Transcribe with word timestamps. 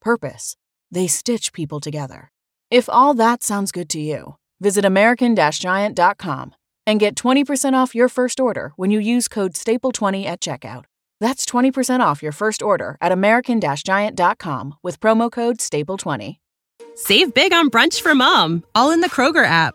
purpose. 0.00 0.56
They 0.90 1.06
stitch 1.06 1.52
people 1.52 1.80
together. 1.80 2.30
If 2.70 2.88
all 2.88 3.14
that 3.14 3.42
sounds 3.42 3.72
good 3.72 3.88
to 3.90 4.00
you, 4.00 4.36
visit 4.60 4.84
American 4.84 5.34
Giant.com 5.34 6.54
and 6.86 7.00
get 7.00 7.14
20% 7.16 7.74
off 7.74 7.94
your 7.94 8.08
first 8.08 8.40
order 8.40 8.72
when 8.76 8.90
you 8.90 8.98
use 8.98 9.28
code 9.28 9.52
STAPLE20 9.54 10.24
at 10.24 10.40
checkout. 10.40 10.84
That's 11.20 11.44
20% 11.46 12.00
off 12.00 12.22
your 12.22 12.32
first 12.32 12.62
order 12.62 12.96
at 13.00 13.12
American 13.12 13.60
Giant.com 13.60 14.74
with 14.82 15.00
promo 15.00 15.30
code 15.30 15.58
STAPLE20. 15.58 16.38
Save 16.94 17.32
big 17.32 17.52
on 17.52 17.70
brunch 17.70 18.00
for 18.00 18.14
mom, 18.14 18.64
all 18.74 18.90
in 18.90 19.00
the 19.00 19.10
Kroger 19.10 19.44
app. 19.44 19.74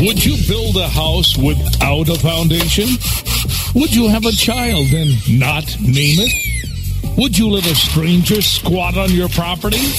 Would 0.00 0.24
you 0.24 0.36
build 0.48 0.76
a 0.76 0.88
house 0.88 1.36
without 1.36 2.08
a 2.08 2.18
foundation? 2.18 2.86
Would 3.74 3.94
you 3.94 4.08
have 4.08 4.24
a 4.24 4.32
child 4.32 4.86
and 4.94 5.38
not 5.38 5.64
name 5.80 6.18
it? 6.18 7.16
Would 7.18 7.36
you 7.36 7.50
let 7.50 7.66
a 7.66 7.74
stranger 7.74 8.40
squat 8.40 8.96
on 8.96 9.10
your 9.10 9.28
property? 9.28 9.92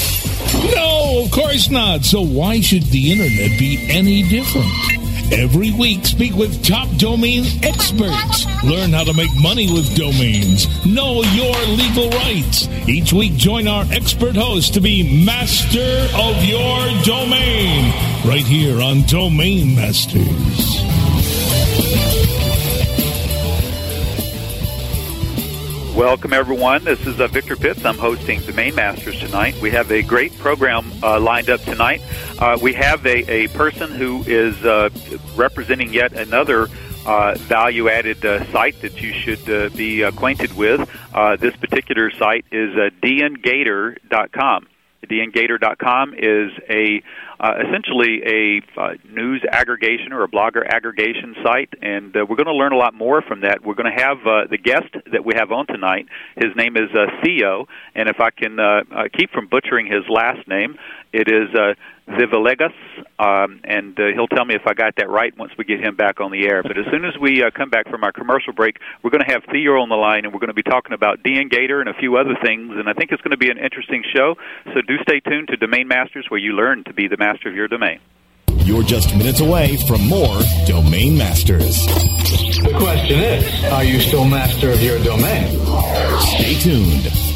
No, 0.76 1.24
of 1.24 1.32
course 1.32 1.70
not. 1.70 2.04
So 2.04 2.22
why 2.22 2.62
should 2.62 2.84
the 2.84 3.12
internet 3.12 3.60
be 3.60 3.86
any 3.90 4.24
different? 4.24 5.01
Every 5.32 5.72
week, 5.72 6.06
speak 6.06 6.36
with 6.36 6.64
top 6.64 6.90
domain 6.98 7.46
experts. 7.64 8.46
Learn 8.64 8.92
how 8.92 9.06
to 9.06 9.14
make 9.14 9.32
money 9.42 9.72
with 9.72 9.96
domains. 9.96 10.68
Know 10.86 11.24
your 11.24 11.56
legal 11.68 12.10
rights. 12.10 12.68
Each 12.88 13.14
week, 13.14 13.36
join 13.36 13.68
our 13.68 13.86
expert 13.92 14.36
host 14.36 14.74
to 14.74 14.82
be 14.82 15.24
master 15.26 16.08
of 16.16 16.44
your 16.44 16.80
domain. 17.04 17.94
Right 18.26 18.46
here 18.46 18.82
on 18.82 19.04
Domain 19.04 19.76
Masters. 19.76 21.11
Welcome, 25.96 26.32
everyone. 26.32 26.86
This 26.86 27.06
is 27.06 27.20
uh, 27.20 27.28
Victor 27.28 27.58
Pitts. 27.58 27.84
I'm 27.84 27.98
hosting 27.98 28.40
Domain 28.42 28.76
Masters 28.76 29.20
tonight. 29.20 29.62
We 29.62 29.72
have 29.72 29.92
a 29.92 30.02
great 30.02 30.36
program 30.40 30.90
uh, 31.04 31.20
lined 31.20 31.50
up 31.50 31.60
tonight. 31.62 32.02
Uh, 32.40 32.58
we 32.62 32.72
have 32.74 33.06
a, 33.06 33.30
a 33.30 33.48
person 33.50 33.92
who 33.92 34.24
is 34.24 34.56
uh, 34.64 34.90
representing 35.36 35.92
yet 35.92 36.14
another 36.14 36.70
uh, 37.06 37.36
value 37.40 37.90
added 37.90 38.26
uh, 38.26 38.50
site 38.54 38.80
that 38.82 39.02
you 39.02 39.12
should 39.12 39.74
be 39.76 40.02
acquainted 40.04 40.56
with. 40.56 40.80
This 41.40 41.56
particular 41.58 42.10
site 42.12 42.46
is 42.54 42.74
uh, 42.76 42.90
dngator.com. 43.04 44.68
dngator.com 45.06 46.14
is 46.18 46.52
a 46.70 47.04
uh, 47.42 47.54
essentially 47.68 48.22
a 48.24 48.62
uh, 48.80 48.94
news 49.10 49.44
aggregation 49.52 50.14
or 50.14 50.24
a 50.24 50.28
blogger 50.28 50.66
aggregation 50.66 51.36
site, 51.44 51.74
and 51.82 52.16
uh, 52.16 52.24
we're 52.30 52.36
going 52.36 52.46
to 52.46 52.54
learn 52.54 52.72
a 52.72 52.78
lot 52.78 52.94
more 52.94 53.24
from 53.24 53.42
that. 53.42 53.66
We're 53.66 53.74
going 53.74 53.92
to 53.92 54.02
have 54.02 54.18
uh, 54.20 54.46
the 54.50 54.60
guest 54.60 54.94
that 55.12 55.26
we 55.26 55.34
have 55.36 55.52
on 55.52 55.66
tonight. 55.66 56.06
His 56.36 56.56
name 56.56 56.78
is 56.78 56.90
uh, 56.94 57.08
Theo, 57.26 57.68
and 57.96 58.10
if 58.10 58.20
I 58.20 58.30
can 58.30 58.60
uh, 58.60 58.84
uh, 58.92 59.04
keep 59.18 59.32
from 59.32 59.48
butchering 59.48 59.88
his 59.88 60.08
last 60.08 60.48
name, 60.48 60.78
it 61.14 61.28
is 61.28 61.50
uh, 61.56 61.74
Zivalegas, 62.10 62.74
um, 63.20 63.62
and 63.64 63.98
uh, 64.00 64.12
he'll 64.14 64.28
tell 64.28 64.44
me 64.44 64.56
if 64.56 64.66
I 64.66 64.74
got 64.74 64.96
that 64.98 65.10
right 65.10 65.38
once 65.38 65.52
we 65.58 65.64
get 65.64 65.80
him 65.80 65.96
back 65.96 66.20
on 66.20 66.32
the 66.32 66.48
air. 66.48 66.62
But 66.64 66.78
as 66.78 66.86
soon 66.92 67.06
as 67.06 67.14
we 67.20 67.44
uh, 67.44 67.52
come 67.56 67.70
back 67.70 67.90
from 67.90 68.04
our 68.04 68.12
commercial 68.12 68.54
break, 68.54 68.78
we're 69.04 69.12
going 69.12 69.24
to 69.24 69.32
have 69.32 69.44
Theo 69.52 69.80
on 69.82 69.90
the 69.90 69.96
line, 69.96 70.26
and 70.26 70.34
we're 70.34 70.40
going 70.40 70.50
to 70.50 70.58
be 70.58 70.64
talking 70.64 70.94
about 70.94 71.24
DNGator 71.24 71.80
and 71.80 71.88
a 71.88 71.94
few 71.94 72.18
other 72.18 72.36
things. 72.44 72.74
And 72.76 72.90
I 72.90 72.94
think 72.94 73.12
it's 73.12 73.22
going 73.22 73.32
to 73.32 73.38
be 73.38 73.50
an 73.50 73.58
interesting 73.58 74.04
show. 74.14 74.36
So 74.74 74.82
do 74.82 74.98
stay 75.04 75.20
tuned 75.22 75.50
to 75.50 75.58
Domain 75.58 75.88
Masters, 75.88 76.26
where 76.30 76.40
you 76.40 76.54
learn 76.54 76.84
to 76.86 76.94
be 76.94 77.08
the 77.08 77.18
master 77.18 77.31
of 77.46 77.56
your 77.56 77.68
domain. 77.68 78.00
You're 78.66 78.84
just 78.84 79.16
minutes 79.16 79.40
away 79.40 79.78
from 79.88 80.08
more 80.08 80.40
Domain 80.68 81.18
Masters. 81.18 81.86
The 81.86 82.74
question 82.78 83.20
is, 83.20 83.64
are 83.72 83.84
you 83.84 84.00
still 84.00 84.26
master 84.26 84.72
of 84.72 84.82
your 84.82 85.00
domain? 85.04 85.48
Stay 86.20 86.56
tuned. 86.60 87.31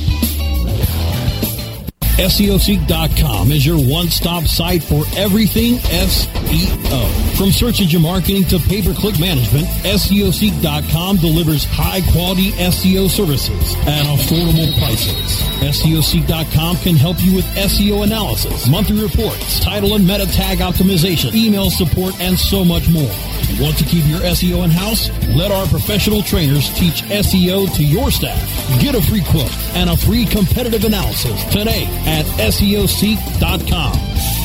SEOseek.com 2.15 3.51
is 3.51 3.65
your 3.65 3.77
one-stop 3.77 4.45
site 4.45 4.81
for 4.81 5.03
everything 5.17 5.75
SEO. 5.75 7.35
From 7.37 7.51
search 7.51 7.81
engine 7.81 8.01
marketing 8.01 8.45
to 8.45 8.57
pay-per-click 8.57 9.19
management, 9.19 9.67
SEOseek.com 9.83 11.17
delivers 11.17 11.65
high-quality 11.65 12.51
SEO 12.51 13.09
services 13.09 13.75
at 13.81 14.05
affordable 14.05 14.71
prices. 14.79 15.43
SEOseek.com 15.59 16.77
can 16.77 16.95
help 16.95 17.17
you 17.19 17.35
with 17.35 17.45
SEO 17.55 18.05
analysis, 18.05 18.65
monthly 18.69 19.01
reports, 19.03 19.59
title 19.59 19.95
and 19.95 20.07
meta 20.07 20.25
tag 20.25 20.59
optimization, 20.59 21.33
email 21.35 21.69
support, 21.69 22.17
and 22.21 22.39
so 22.39 22.63
much 22.63 22.87
more. 22.87 23.11
Want 23.59 23.77
to 23.77 23.83
keep 23.83 24.05
your 24.07 24.21
SEO 24.21 24.63
in-house? 24.63 25.09
Let 25.35 25.51
our 25.51 25.67
professional 25.67 26.21
trainers 26.21 26.69
teach 26.79 27.03
SEO 27.03 27.75
to 27.75 27.83
your 27.83 28.09
staff. 28.09 28.39
Get 28.79 28.95
a 28.95 29.01
free 29.01 29.23
quote 29.23 29.53
and 29.75 29.89
a 29.89 29.97
free 29.97 30.25
competitive 30.25 30.85
analysis 30.85 31.43
today 31.51 31.85
at 32.05 32.25
SEOseek.com. 32.37 34.44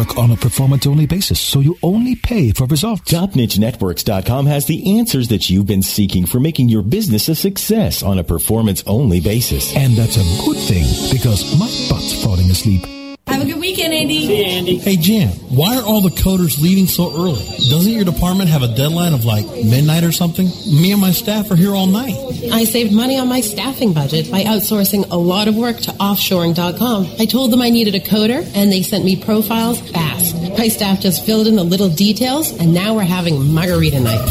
work 0.00 0.16
on 0.16 0.30
a 0.30 0.36
performance 0.36 0.86
only 0.86 1.06
basis, 1.06 1.38
so 1.38 1.60
you 1.60 1.76
only 1.82 2.16
pay 2.16 2.52
for 2.52 2.66
results. 2.66 3.12
TopNicheNetworks.com 3.12 4.46
has 4.46 4.64
the 4.66 4.98
answers 4.98 5.28
that 5.28 5.50
you've 5.50 5.66
been 5.66 5.82
seeking 5.82 6.24
for 6.24 6.40
making 6.40 6.70
your 6.70 6.82
business 6.82 7.28
a 7.28 7.34
success 7.34 8.02
on 8.02 8.18
a 8.18 8.24
performance 8.24 8.82
only 8.86 9.20
basis. 9.20 9.76
And 9.76 9.94
that's 9.94 10.16
a 10.16 10.44
good 10.44 10.56
thing 10.56 10.86
because 11.12 11.58
my 11.58 11.66
butt's 11.90 12.24
falling 12.24 12.50
asleep. 12.50 12.99
Have 13.26 13.42
a 13.42 13.44
good 13.44 13.60
weekend, 13.60 13.94
Andy. 13.94 14.26
Hey, 14.26 14.44
Andy. 14.58 14.78
Hey, 14.78 14.96
Jan, 14.96 15.28
why 15.54 15.76
are 15.76 15.82
all 15.84 16.00
the 16.00 16.08
coders 16.10 16.60
leaving 16.60 16.86
so 16.88 17.12
early? 17.14 17.44
Doesn't 17.70 17.92
your 17.92 18.04
department 18.04 18.50
have 18.50 18.62
a 18.62 18.74
deadline 18.74 19.12
of 19.14 19.24
like 19.24 19.46
midnight 19.64 20.02
or 20.02 20.10
something? 20.10 20.46
Me 20.66 20.90
and 20.90 21.00
my 21.00 21.12
staff 21.12 21.48
are 21.50 21.56
here 21.56 21.72
all 21.74 21.86
night. 21.86 22.14
I 22.52 22.64
saved 22.64 22.92
money 22.92 23.18
on 23.18 23.28
my 23.28 23.40
staffing 23.40 23.92
budget 23.92 24.30
by 24.32 24.42
outsourcing 24.42 25.08
a 25.12 25.16
lot 25.16 25.46
of 25.46 25.54
work 25.56 25.76
to 25.78 25.92
offshoring.com. 25.92 27.08
I 27.20 27.26
told 27.26 27.52
them 27.52 27.62
I 27.62 27.70
needed 27.70 27.94
a 27.94 28.00
coder, 28.00 28.44
and 28.54 28.72
they 28.72 28.82
sent 28.82 29.04
me 29.04 29.14
profiles 29.22 29.78
fast. 29.90 30.34
My 30.58 30.66
staff 30.66 31.00
just 31.00 31.24
filled 31.24 31.46
in 31.46 31.54
the 31.54 31.64
little 31.64 31.88
details, 31.88 32.50
and 32.50 32.74
now 32.74 32.94
we're 32.94 33.04
having 33.04 33.52
margarita 33.54 34.00
night. 34.00 34.26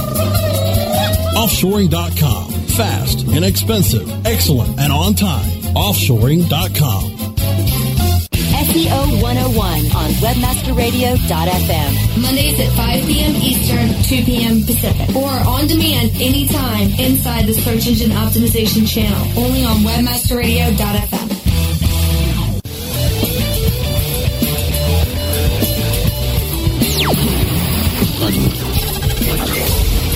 Offshoring.com. 1.38 2.51
Fast, 2.75 3.27
inexpensive, 3.30 4.25
excellent, 4.25 4.77
and 4.80 4.92
on 4.92 5.13
time. 5.15 5.50
Offshoring.com. 5.74 7.19
SEO 8.69 9.21
101 9.21 9.86
on 9.98 10.10
webmasterradio.fm. 10.21 12.21
Mondays 12.21 12.60
at 12.60 12.71
5 12.77 13.06
p.m. 13.07 13.36
Eastern, 13.38 13.89
2 14.04 14.24
p.m. 14.25 14.63
Pacific. 14.63 15.16
Or 15.16 15.27
on 15.30 15.66
demand 15.66 16.12
anytime 16.21 16.92
inside 17.00 17.48
the 17.48 17.54
Search 17.54 17.88
Engine 17.88 18.12
Optimization 18.12 18.88
channel. 18.88 19.44
Only 19.44 19.66
on 19.66 19.77
webmasterradio.fm. 19.77 21.30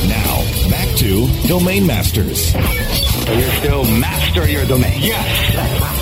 Now, 0.08 0.70
back 0.70 0.96
to 0.98 1.28
Domain 1.48 1.88
Masters. 1.88 2.54
You're 2.54 3.52
still 3.54 3.84
master 3.98 4.44
of 4.44 4.50
your 4.50 4.66
domain. 4.68 5.02
Yes. 5.02 5.56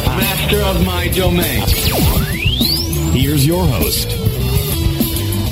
master 0.05 0.61
of 0.63 0.85
my 0.85 1.07
domain. 1.07 2.40
Here's 3.11 3.45
your 3.45 3.65
host. 3.65 4.07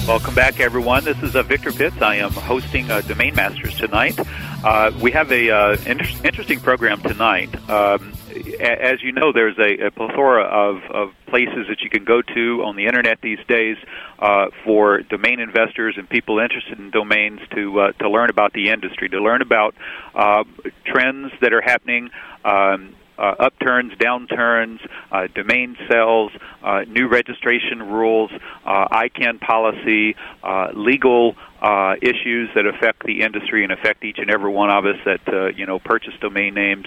Welcome 0.07 0.33
back, 0.33 0.61
everyone. 0.61 1.03
This 1.03 1.21
is 1.21 1.35
uh, 1.35 1.43
Victor 1.43 1.73
Pitts. 1.73 2.01
I 2.01 2.15
am 2.15 2.31
hosting 2.31 2.89
uh, 2.89 3.01
Domain 3.01 3.35
Masters 3.35 3.75
tonight. 3.75 4.17
Uh, 4.63 4.91
we 5.01 5.11
have 5.11 5.29
a 5.31 5.49
uh, 5.51 5.77
inter- 5.85 6.25
interesting 6.25 6.61
program 6.61 7.01
tonight. 7.01 7.53
Um, 7.69 8.13
as 8.61 9.03
you 9.03 9.11
know, 9.11 9.33
there's 9.33 9.57
a, 9.59 9.87
a 9.87 9.91
plethora 9.91 10.43
of, 10.43 10.83
of, 10.89 11.13
places 11.27 11.67
that 11.67 11.81
you 11.81 11.91
can 11.91 12.05
go 12.05 12.23
to 12.23 12.63
on 12.63 12.75
the 12.75 12.85
internet 12.87 13.19
these 13.21 13.37
days 13.47 13.77
uh, 14.17 14.47
for 14.63 15.01
domain 15.01 15.39
investors 15.39 15.93
and 15.95 16.09
people 16.09 16.39
interested 16.39 16.79
in 16.79 16.89
domains 16.89 17.39
to 17.53 17.79
uh, 17.81 17.91
to 17.91 18.09
learn 18.09 18.31
about 18.31 18.51
the 18.53 18.69
industry, 18.69 19.09
to 19.09 19.21
learn 19.21 19.43
about 19.43 19.75
uh, 20.15 20.43
trends 20.85 21.31
that 21.41 21.53
are 21.53 21.61
happening. 21.61 22.09
Um, 22.43 22.95
uh, 23.19 23.35
upturns, 23.39 23.91
downturns, 23.93 24.79
uh, 25.11 25.27
domain 25.35 25.75
sales, 25.89 26.31
uh, 26.63 26.81
new 26.87 27.07
registration 27.07 27.83
rules, 27.83 28.31
uh, 28.65 28.87
ICANN 28.89 29.39
policy, 29.41 30.15
uh, 30.43 30.69
legal 30.73 31.35
uh, 31.61 31.95
issues 32.01 32.49
that 32.55 32.65
affect 32.65 33.03
the 33.05 33.21
industry 33.21 33.63
and 33.63 33.73
affect 33.73 34.05
each 34.05 34.17
and 34.17 34.29
every 34.29 34.49
one 34.49 34.69
of 34.69 34.85
us 34.85 34.95
that 35.03 35.53
you 35.57 35.65
know 35.65 35.77
purchase 35.77 36.13
domain 36.21 36.53
names. 36.53 36.85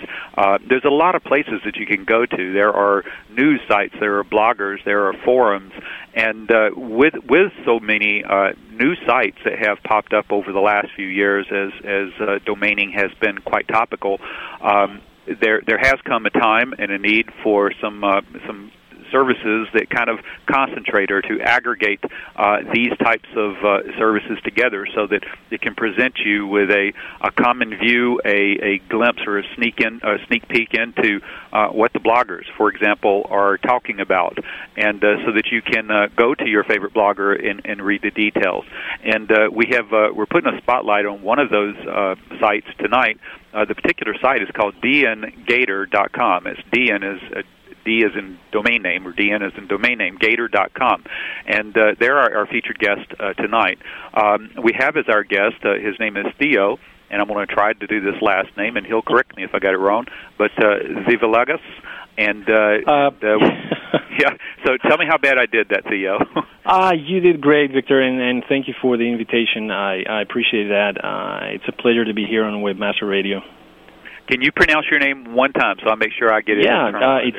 There's 0.67 0.85
a 0.85 0.91
lot 0.91 1.15
of 1.15 1.23
places 1.23 1.61
that 1.67 1.77
you 1.77 1.85
can 1.85 2.05
go 2.05 2.25
to. 2.25 2.53
There 2.53 2.73
are 2.73 3.05
news 3.31 3.61
sites, 3.69 3.95
there 4.01 4.19
are 4.19 4.25
bloggers, 4.25 4.83
there 4.85 5.09
are 5.09 5.15
forums, 5.25 5.73
and 6.15 6.51
with 6.75 7.15
with 7.29 7.53
so 7.67 7.81
many 7.81 8.25
new 8.73 8.95
sites 9.07 9.37
that 9.45 9.59
have 9.59 9.83
popped 9.83 10.15
up 10.15 10.33
over 10.33 10.53
the 10.53 10.61
last 10.61 10.89
few 10.97 11.07
years 11.07 11.47
as 11.51 11.73
as 11.85 12.41
domaining 12.47 12.95
has 12.95 13.11
been 13.21 13.39
quite 13.39 13.69
topical. 13.69 14.19
Um, 14.63 15.03
there 15.41 15.63
there 15.67 15.79
has 15.79 15.95
come 16.05 16.27
a 16.27 16.31
time 16.31 16.75
and 16.79 16.91
a 16.91 16.99
need 16.99 17.27
for 17.43 17.73
some 17.81 18.05
uh, 18.05 18.21
some 18.47 18.71
services 19.13 19.69
that 19.75 19.89
kind 19.91 20.09
of 20.09 20.19
concentrate 20.47 21.11
or 21.13 21.23
to 21.23 21.41
aggregate 21.41 22.01
uh, 22.37 22.59
these 22.75 22.91
types 22.99 23.29
of 23.37 23.55
uh, 23.65 23.83
services 23.99 24.39
together 24.43 24.87
so 24.95 25.07
that 25.07 25.23
it 25.51 25.61
can 25.61 25.75
present 25.75 26.19
you 26.25 26.47
with 26.47 26.71
a, 26.71 26.93
a 27.21 27.31
common 27.31 27.77
view, 27.79 28.21
a, 28.25 28.59
a 28.63 28.79
glimpse 28.89 29.23
or 29.27 29.39
a 29.39 29.43
sneak 29.55 29.81
in 29.81 30.01
a 30.03 30.17
sneak 30.27 30.49
peek 30.49 30.75
into 30.75 31.21
uh, 31.53 31.69
what 31.69 31.93
the 31.93 31.99
bloggers, 31.99 32.45
for 32.57 32.71
example, 32.71 33.27
are 33.31 33.59
talking 33.59 34.01
about, 34.01 34.39
and 34.77 35.05
uh, 35.05 35.17
so 35.25 35.33
that 35.33 35.47
you 35.53 35.61
can 35.63 35.91
uh, 35.91 36.09
go 36.17 36.35
to 36.35 36.49
your 36.49 36.65
favorite 36.65 36.95
blogger 36.95 37.39
and, 37.49 37.61
and 37.65 37.83
read 37.83 38.03
the 38.03 38.11
details. 38.11 38.65
And 39.05 39.31
uh, 39.31 39.51
we 39.53 39.67
have 39.73 39.91
we're 40.15 40.27
putting 40.27 40.53
a 40.53 40.59
spotlight 40.59 41.07
on 41.07 41.23
one 41.23 41.39
of 41.39 41.51
those 41.51 41.77
sites 42.41 42.67
tonight. 42.79 43.19
The 43.53 43.75
particular 43.75 44.15
site 44.21 44.43
is 44.43 44.49
called 44.55 44.75
dngator.com. 44.83 46.47
It's 46.47 46.61
DN 46.73 47.17
is 47.17 47.45
D 47.85 47.99
is 47.99 48.13
in 48.17 48.39
domain 48.51 48.83
name, 48.83 49.07
or 49.07 49.13
DN 49.13 49.47
is 49.47 49.53
in 49.57 49.67
domain 49.67 49.99
name, 49.99 50.17
gator.com. 50.21 51.05
And 51.47 51.77
uh, 51.77 51.95
they're 51.99 52.19
our, 52.19 52.39
our 52.39 52.47
featured 52.47 52.79
guest 52.79 53.13
uh, 53.19 53.35
tonight. 53.35 53.79
Um, 54.15 54.51
we 54.63 54.73
have 54.79 54.97
as 54.97 55.07
our 55.09 55.25
guest, 55.25 55.65
uh, 55.65 55.75
his 55.75 55.99
name 55.99 56.17
is 56.17 56.27
Theo, 56.39 56.79
and 57.11 57.21
I'm 57.21 57.29
going 57.29 57.47
to 57.47 57.55
try 57.55 57.73
to 57.73 57.87
do 57.87 58.01
this 58.01 58.21
last 58.23 58.57
name, 58.57 58.77
and 58.77 58.87
he'll 58.87 59.03
correct 59.03 59.37
me 59.37 59.45
if 59.45 59.51
I 59.55 59.59
got 59.59 59.75
it 59.75 59.79
wrong, 59.79 60.07
but 60.39 60.51
uh, 60.59 60.79
Zivalagas. 61.09 61.61
And, 62.17 62.49
uh, 62.49 62.79
uh, 62.87 63.11
uh, 63.11 63.21
yeah, 64.19 64.37
so 64.65 64.77
tell 64.89 64.99
me 64.99 65.07
how 65.09 65.19
bad 65.19 65.39
I 65.39 65.47
did 65.47 65.71
that, 65.71 65.85
Theo. 65.89 66.19
uh, 66.67 66.93
you 66.99 67.21
did 67.21 67.41
great, 67.41 67.73
Victor, 67.73 68.01
and, 68.01 68.21
and 68.21 68.45
thank 68.49 68.69
you 68.69 68.75
for 68.81 68.97
the 68.97 69.05
invitation. 69.05 69.71
I, 69.71 70.03
I 70.03 70.23
appreciate 70.23 70.69
that. 70.69 71.03
Uh, 71.03 71.55
it's 71.55 71.65
a 71.69 71.73
pleasure 71.73 72.05
to 72.05 72.15
be 72.15 72.27
here 72.27 72.45
on 72.45 72.63
Webmaster 72.63 73.09
Radio. 73.09 73.41
Can 74.29 74.41
you 74.41 74.53
pronounce 74.53 74.87
your 74.91 75.01
name 75.01 75.35
one 75.35 75.53
time 75.53 75.77
so 75.83 75.91
I 75.91 75.95
make 75.97 76.13
sure 76.19 76.33
I 76.33 76.41
get 76.41 76.59
it? 76.59 76.65
Yeah, 76.65 76.87
uh, 76.89 77.19
it's 77.23 77.37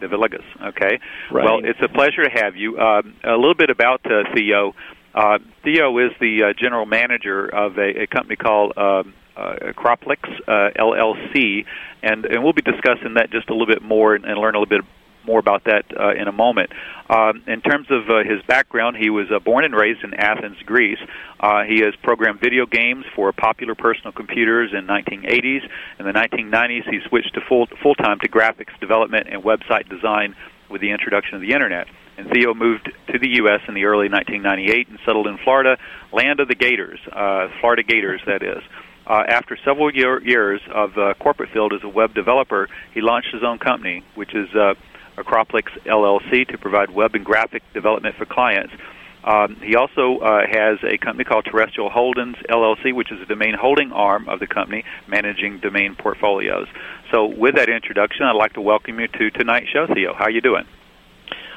De 0.00 0.08
Villegas. 0.08 0.44
Okay. 0.68 1.00
Right. 1.30 1.44
Well, 1.44 1.60
it's 1.64 1.80
a 1.82 1.88
pleasure 1.88 2.22
to 2.22 2.30
have 2.30 2.56
you. 2.56 2.76
Uh, 2.76 3.02
a 3.24 3.34
little 3.36 3.54
bit 3.54 3.70
about 3.70 4.00
uh, 4.06 4.22
Theo. 4.34 4.74
Uh, 5.14 5.38
Theo 5.64 5.98
is 5.98 6.12
the 6.20 6.44
uh, 6.44 6.52
general 6.58 6.86
manager 6.86 7.46
of 7.46 7.78
a, 7.78 8.02
a 8.02 8.06
company 8.06 8.36
called 8.36 8.76
um, 8.76 9.14
uh, 9.36 9.72
Acroplix 9.72 10.18
uh, 10.46 10.70
LLC, 10.78 11.64
and 12.02 12.24
and 12.26 12.44
we'll 12.44 12.52
be 12.52 12.62
discussing 12.62 13.14
that 13.14 13.30
just 13.30 13.48
a 13.48 13.52
little 13.52 13.66
bit 13.66 13.82
more 13.82 14.14
and, 14.14 14.24
and 14.24 14.38
learn 14.38 14.54
a 14.54 14.60
little 14.60 14.66
bit 14.66 14.84
more 15.28 15.38
about 15.38 15.64
that 15.64 15.84
uh, 15.94 16.14
in 16.14 16.26
a 16.26 16.32
moment. 16.32 16.70
Um, 17.10 17.42
in 17.46 17.60
terms 17.60 17.86
of 17.90 18.08
uh, 18.08 18.24
his 18.24 18.42
background, 18.48 18.96
he 18.96 19.10
was 19.10 19.26
uh, 19.30 19.38
born 19.38 19.64
and 19.64 19.74
raised 19.74 20.02
in 20.02 20.14
Athens, 20.14 20.56
Greece. 20.64 20.98
Uh, 21.38 21.62
he 21.62 21.80
has 21.84 21.94
programmed 22.02 22.40
video 22.40 22.64
games 22.66 23.04
for 23.14 23.30
popular 23.32 23.74
personal 23.74 24.12
computers 24.12 24.72
in 24.72 24.86
1980s. 24.86 25.68
In 26.00 26.06
the 26.06 26.12
1990s, 26.12 26.90
he 26.90 26.98
switched 27.08 27.34
to 27.34 27.40
full 27.48 27.66
full 27.82 27.94
time 27.94 28.18
to 28.20 28.28
graphics 28.28 28.78
development 28.80 29.28
and 29.30 29.42
website 29.42 29.88
design 29.88 30.34
with 30.70 30.80
the 30.80 30.90
introduction 30.90 31.34
of 31.36 31.42
the 31.42 31.52
internet. 31.52 31.86
And 32.16 32.28
Theo 32.30 32.52
moved 32.54 32.90
to 33.12 33.18
the 33.18 33.28
U.S. 33.42 33.60
in 33.68 33.74
the 33.74 33.84
early 33.84 34.08
1998 34.08 34.88
and 34.88 34.98
settled 35.04 35.28
in 35.28 35.38
Florida, 35.38 35.78
land 36.12 36.40
of 36.40 36.48
the 36.48 36.56
Gators, 36.56 36.98
uh, 37.12 37.48
Florida 37.60 37.84
Gators, 37.84 38.20
that 38.26 38.42
is. 38.42 38.62
Uh, 39.06 39.24
after 39.26 39.56
several 39.64 39.94
year, 39.94 40.22
years 40.22 40.60
of 40.74 40.98
uh, 40.98 41.14
corporate 41.14 41.48
field 41.50 41.72
as 41.72 41.82
a 41.82 41.88
web 41.88 42.12
developer, 42.14 42.68
he 42.92 43.00
launched 43.00 43.32
his 43.32 43.42
own 43.42 43.58
company, 43.58 44.04
which 44.16 44.34
is 44.34 44.54
uh, 44.54 44.74
Acroplix 45.22 45.64
LLC 45.84 46.46
to 46.48 46.58
provide 46.58 46.90
web 46.90 47.14
and 47.14 47.24
graphic 47.24 47.62
development 47.72 48.16
for 48.16 48.24
clients. 48.24 48.72
Um, 49.24 49.56
he 49.56 49.76
also 49.76 50.18
uh, 50.18 50.46
has 50.50 50.78
a 50.82 50.96
company 50.96 51.24
called 51.24 51.44
Terrestrial 51.44 51.90
Holdings 51.90 52.36
LLC, 52.48 52.94
which 52.94 53.12
is 53.12 53.20
a 53.20 53.26
domain 53.26 53.54
holding 53.54 53.92
arm 53.92 54.28
of 54.28 54.40
the 54.40 54.46
company 54.46 54.84
managing 55.06 55.58
domain 55.58 55.96
portfolios. 55.96 56.66
So, 57.10 57.26
with 57.26 57.56
that 57.56 57.68
introduction, 57.68 58.24
I'd 58.24 58.36
like 58.36 58.54
to 58.54 58.60
welcome 58.60 59.00
you 59.00 59.08
to 59.08 59.30
tonight's 59.30 59.68
show, 59.68 59.86
Theo. 59.86 60.14
How 60.14 60.24
are 60.24 60.30
you 60.30 60.40
doing? 60.40 60.64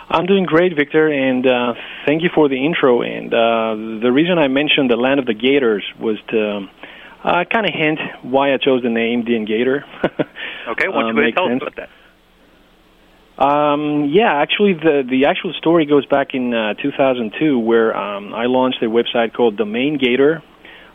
I'm 0.09 0.25
doing 0.25 0.43
great, 0.43 0.75
Victor, 0.75 1.07
and 1.07 1.47
uh, 1.47 1.73
thank 2.05 2.23
you 2.23 2.29
for 2.35 2.49
the 2.49 2.65
intro. 2.65 3.01
And 3.01 3.33
uh, 3.33 4.01
the 4.01 4.11
reason 4.11 4.37
I 4.37 4.49
mentioned 4.49 4.91
the 4.91 4.97
land 4.97 5.21
of 5.21 5.25
the 5.25 5.33
Gators 5.33 5.85
was 5.97 6.17
to 6.29 6.67
uh, 7.23 7.45
kind 7.45 7.65
of 7.65 7.73
hint 7.73 7.99
why 8.23 8.53
I 8.53 8.57
chose 8.57 8.81
the 8.83 8.89
name 8.89 9.23
DN 9.23 9.47
Gator. 9.47 9.85
okay, 10.03 10.89
why 10.89 11.03
don't 11.03 11.15
you 11.15 11.23
uh, 11.23 11.31
tell 11.31 11.47
sense. 11.47 11.61
us 11.61 11.67
about 11.67 11.75
that? 11.77 11.89
Um, 13.41 14.11
yeah, 14.13 14.35
actually, 14.35 14.73
the 14.73 15.01
the 15.09 15.25
actual 15.25 15.53
story 15.53 15.87
goes 15.87 16.05
back 16.05 16.35
in 16.35 16.53
uh, 16.53 16.75
2002, 16.75 17.57
where 17.57 17.95
um, 17.97 18.35
I 18.35 18.45
launched 18.45 18.83
a 18.83 18.85
website 18.85 19.33
called 19.33 19.57
Domain 19.57 19.97
Gator. 19.97 20.43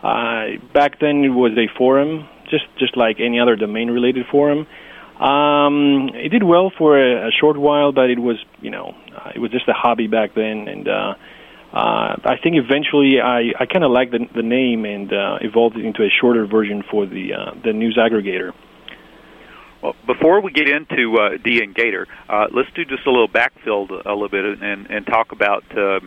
Uh, 0.00 0.62
back 0.72 1.00
then, 1.00 1.24
it 1.24 1.34
was 1.34 1.58
a 1.58 1.66
forum, 1.76 2.28
just 2.48 2.64
just 2.78 2.96
like 2.96 3.16
any 3.18 3.40
other 3.40 3.56
domain-related 3.56 4.26
forum. 4.30 4.68
Um, 5.18 6.10
it 6.14 6.28
did 6.28 6.44
well 6.44 6.70
for 6.78 6.96
a, 6.96 7.28
a 7.28 7.30
short 7.32 7.56
while, 7.56 7.90
but 7.90 8.10
it 8.10 8.20
was 8.20 8.36
you 8.60 8.70
know 8.70 8.94
uh, 9.16 9.32
it 9.34 9.40
was 9.40 9.50
just 9.50 9.66
a 9.66 9.72
hobby 9.74 10.06
back 10.06 10.34
then, 10.36 10.68
and 10.68 10.86
uh, 10.86 11.14
uh, 11.72 12.16
I 12.24 12.36
think 12.40 12.54
eventually 12.54 13.20
I, 13.20 13.54
I 13.58 13.66
kind 13.66 13.82
of 13.82 13.90
liked 13.90 14.12
the, 14.12 14.24
the 14.32 14.42
name 14.44 14.84
and 14.84 15.12
uh, 15.12 15.38
evolved 15.40 15.78
it 15.78 15.84
into 15.84 16.04
a 16.04 16.10
shorter 16.20 16.46
version 16.46 16.84
for 16.88 17.06
the 17.06 17.34
uh, 17.34 17.54
the 17.64 17.72
news 17.72 17.98
aggregator. 17.98 18.52
Well, 19.86 19.94
before 20.04 20.40
we 20.40 20.50
get 20.50 20.68
into 20.68 21.14
uh, 21.14 21.38
DN 21.38 21.72
Gator, 21.72 22.08
uh, 22.28 22.46
let's 22.52 22.68
do 22.74 22.84
just 22.84 23.06
a 23.06 23.10
little 23.10 23.28
backfill 23.28 23.88
a 23.88 24.10
little 24.10 24.28
bit 24.28 24.60
and, 24.60 24.90
and 24.90 25.06
talk 25.06 25.30
about 25.30 25.62
uh, 25.78 26.00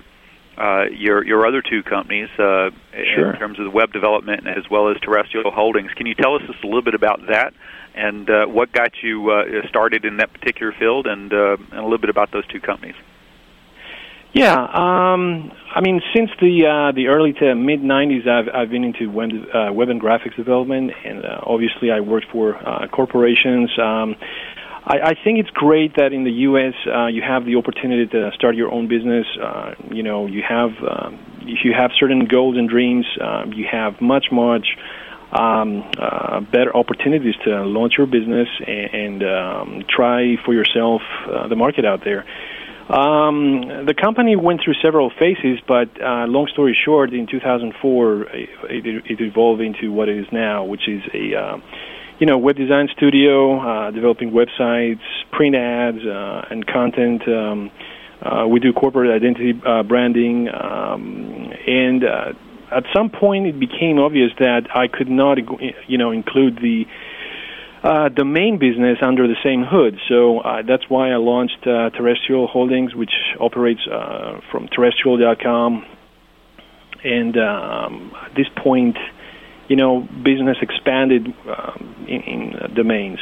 uh, 0.58 0.84
your 0.92 1.26
your 1.26 1.48
other 1.48 1.62
two 1.62 1.82
companies 1.84 2.28
uh, 2.38 2.72
sure. 3.16 3.32
in 3.32 3.40
terms 3.40 3.58
of 3.58 3.64
the 3.64 3.72
web 3.72 3.94
development 3.94 4.48
as 4.48 4.70
well 4.70 4.90
as 4.90 4.98
Terrestrial 5.00 5.50
Holdings. 5.50 5.92
Can 5.94 6.08
you 6.08 6.14
tell 6.14 6.36
us 6.36 6.42
just 6.46 6.62
a 6.62 6.68
little 6.68 6.82
bit 6.82 6.94
about 6.94 7.22
that 7.28 7.54
and 7.96 8.30
uh, 8.30 8.48
what 8.48 8.74
got 8.74 8.92
you 9.02 9.32
uh, 9.32 9.66
started 9.70 10.04
in 10.04 10.18
that 10.18 10.34
particular 10.34 10.74
field, 10.78 11.08
and, 11.08 11.34
uh, 11.34 11.58
and 11.72 11.80
a 11.80 11.84
little 11.84 11.98
bit 11.98 12.10
about 12.10 12.32
those 12.32 12.46
two 12.48 12.60
companies? 12.60 12.96
Yeah, 14.34 14.54
um, 14.54 15.52
I 15.74 15.82
mean, 15.82 16.02
since 16.16 16.30
the 16.40 16.66
uh, 16.68 16.92
the 16.96 17.08
early 17.08 17.34
to 17.34 17.56
mid 17.56 17.82
'90s, 17.82 18.28
I've 18.28 18.48
I've 18.54 18.70
been 18.70 18.84
into 18.84 19.10
web 19.10 19.32
uh, 19.54 19.74
web 19.74 19.90
and 19.90 20.00
graphics 20.00 20.36
development, 20.36 20.92
and 21.04 21.26
uh, 21.26 21.40
obviously 21.48 21.90
I 21.92 22.02
worked 22.02 22.28
for 22.32 22.56
uh, 22.56 22.88
corporations. 22.90 23.72
Um, 23.80 24.16
I, 24.86 25.00
I 25.12 25.14
think 25.24 25.40
it's 25.40 25.50
great 25.50 25.96
that 25.96 26.14
in 26.14 26.26
the 26.26 26.32
U.S. 26.50 26.74
Uh, 26.86 27.08
you 27.08 27.24
have 27.24 27.46
the 27.46 27.56
opportunity 27.56 28.06
to 28.06 28.32
start 28.36 28.56
your 28.56 28.72
own 28.72 28.88
business. 28.88 29.26
Uh, 29.42 29.74
you 29.92 30.04
know, 30.04 30.28
you 30.28 30.44
have 30.48 30.70
um, 30.88 31.20
if 31.42 31.66
you 31.66 31.74
have 31.74 31.90
certain 32.00 32.26
goals 32.26 32.56
and 32.56 32.70
dreams, 32.70 33.08
um, 33.20 33.52
you 33.54 33.66
have 33.72 34.00
much 34.00 34.28
much 34.32 34.78
um, 35.32 35.90
uh, 35.98 36.42
better 36.42 36.76
opportunities 36.76 37.36
to 37.46 37.66
launch 37.66 37.94
your 37.98 38.08
business 38.08 38.48
and, 38.66 38.94
and 38.94 39.24
um, 39.24 39.84
try 39.90 40.36
for 40.46 40.54
yourself 40.54 41.02
uh, 41.28 41.48
the 41.48 41.56
market 41.56 41.86
out 41.86 42.04
there. 42.04 42.26
Um, 42.90 43.86
the 43.86 43.94
company 43.94 44.36
went 44.36 44.62
through 44.64 44.74
several 44.82 45.12
phases, 45.12 45.60
but 45.68 45.90
uh, 46.02 46.26
long 46.26 46.48
story 46.48 46.76
short, 46.76 47.14
in 47.14 47.28
2004, 47.28 48.22
it, 48.24 48.50
it, 49.06 49.22
evolved 49.22 49.62
into 49.62 49.92
what 49.92 50.10
it 50.10 50.18
is 50.18 50.26
now, 50.32 50.64
which 50.64 50.88
is 50.88 51.04
a 51.14 51.36
uh, 51.36 51.58
you 52.18 52.26
know 52.26 52.40
web 52.40 52.56
design 52.56 52.90
studio 52.98 53.60
uh, 53.60 53.92
developing 53.92 54.32
websites, 54.32 55.02
print 55.32 55.56
ads, 55.56 56.04
uh, 56.04 56.48
and 56.50 56.66
content. 56.66 57.28
Um, 57.28 57.70
uh, 58.24 58.48
we 58.48 58.60
do 58.60 58.74
corporate 58.74 59.12
identity 59.12 59.54
uh, 59.64 59.84
branding, 59.84 60.50
um, 60.50 61.54
and 61.68 62.04
at 62.72 62.84
some 62.94 63.10
point, 63.10 63.48
it 63.48 63.60
became 63.60 64.00
obvious 64.00 64.32
that 64.40 64.68
I 64.76 64.88
could 64.88 65.10
not, 65.10 65.38
you 65.88 65.98
know, 65.98 66.12
include 66.12 66.58
the 66.58 66.86
uh, 67.84 68.10
domain 68.10 68.58
business 68.58 68.98
under 69.02 69.28
the 69.28 69.38
same 69.44 69.64
hood. 69.64 70.00
So 70.08 70.40
uh, 70.40 70.62
that's 70.68 70.90
why 70.90 71.12
I 71.12 71.18
launched 71.18 71.66
uh, 71.66 71.90
Terrestrial 71.92 72.48
Holdings, 72.48 72.94
which 72.94 73.14
operates 73.40 73.82
uh, 73.88 74.42
from 74.52 74.68
terrestrial.com. 74.68 75.86
And 77.04 77.38
um, 77.38 78.14
at 78.26 78.36
this 78.36 78.48
point, 78.58 78.98
you 79.70 79.76
know, 79.76 80.02
business 80.02 80.58
expanded 80.62 81.28
um, 81.48 82.06
in, 82.08 82.22
in 82.22 82.56
uh, 82.56 82.68
domains. 82.68 83.20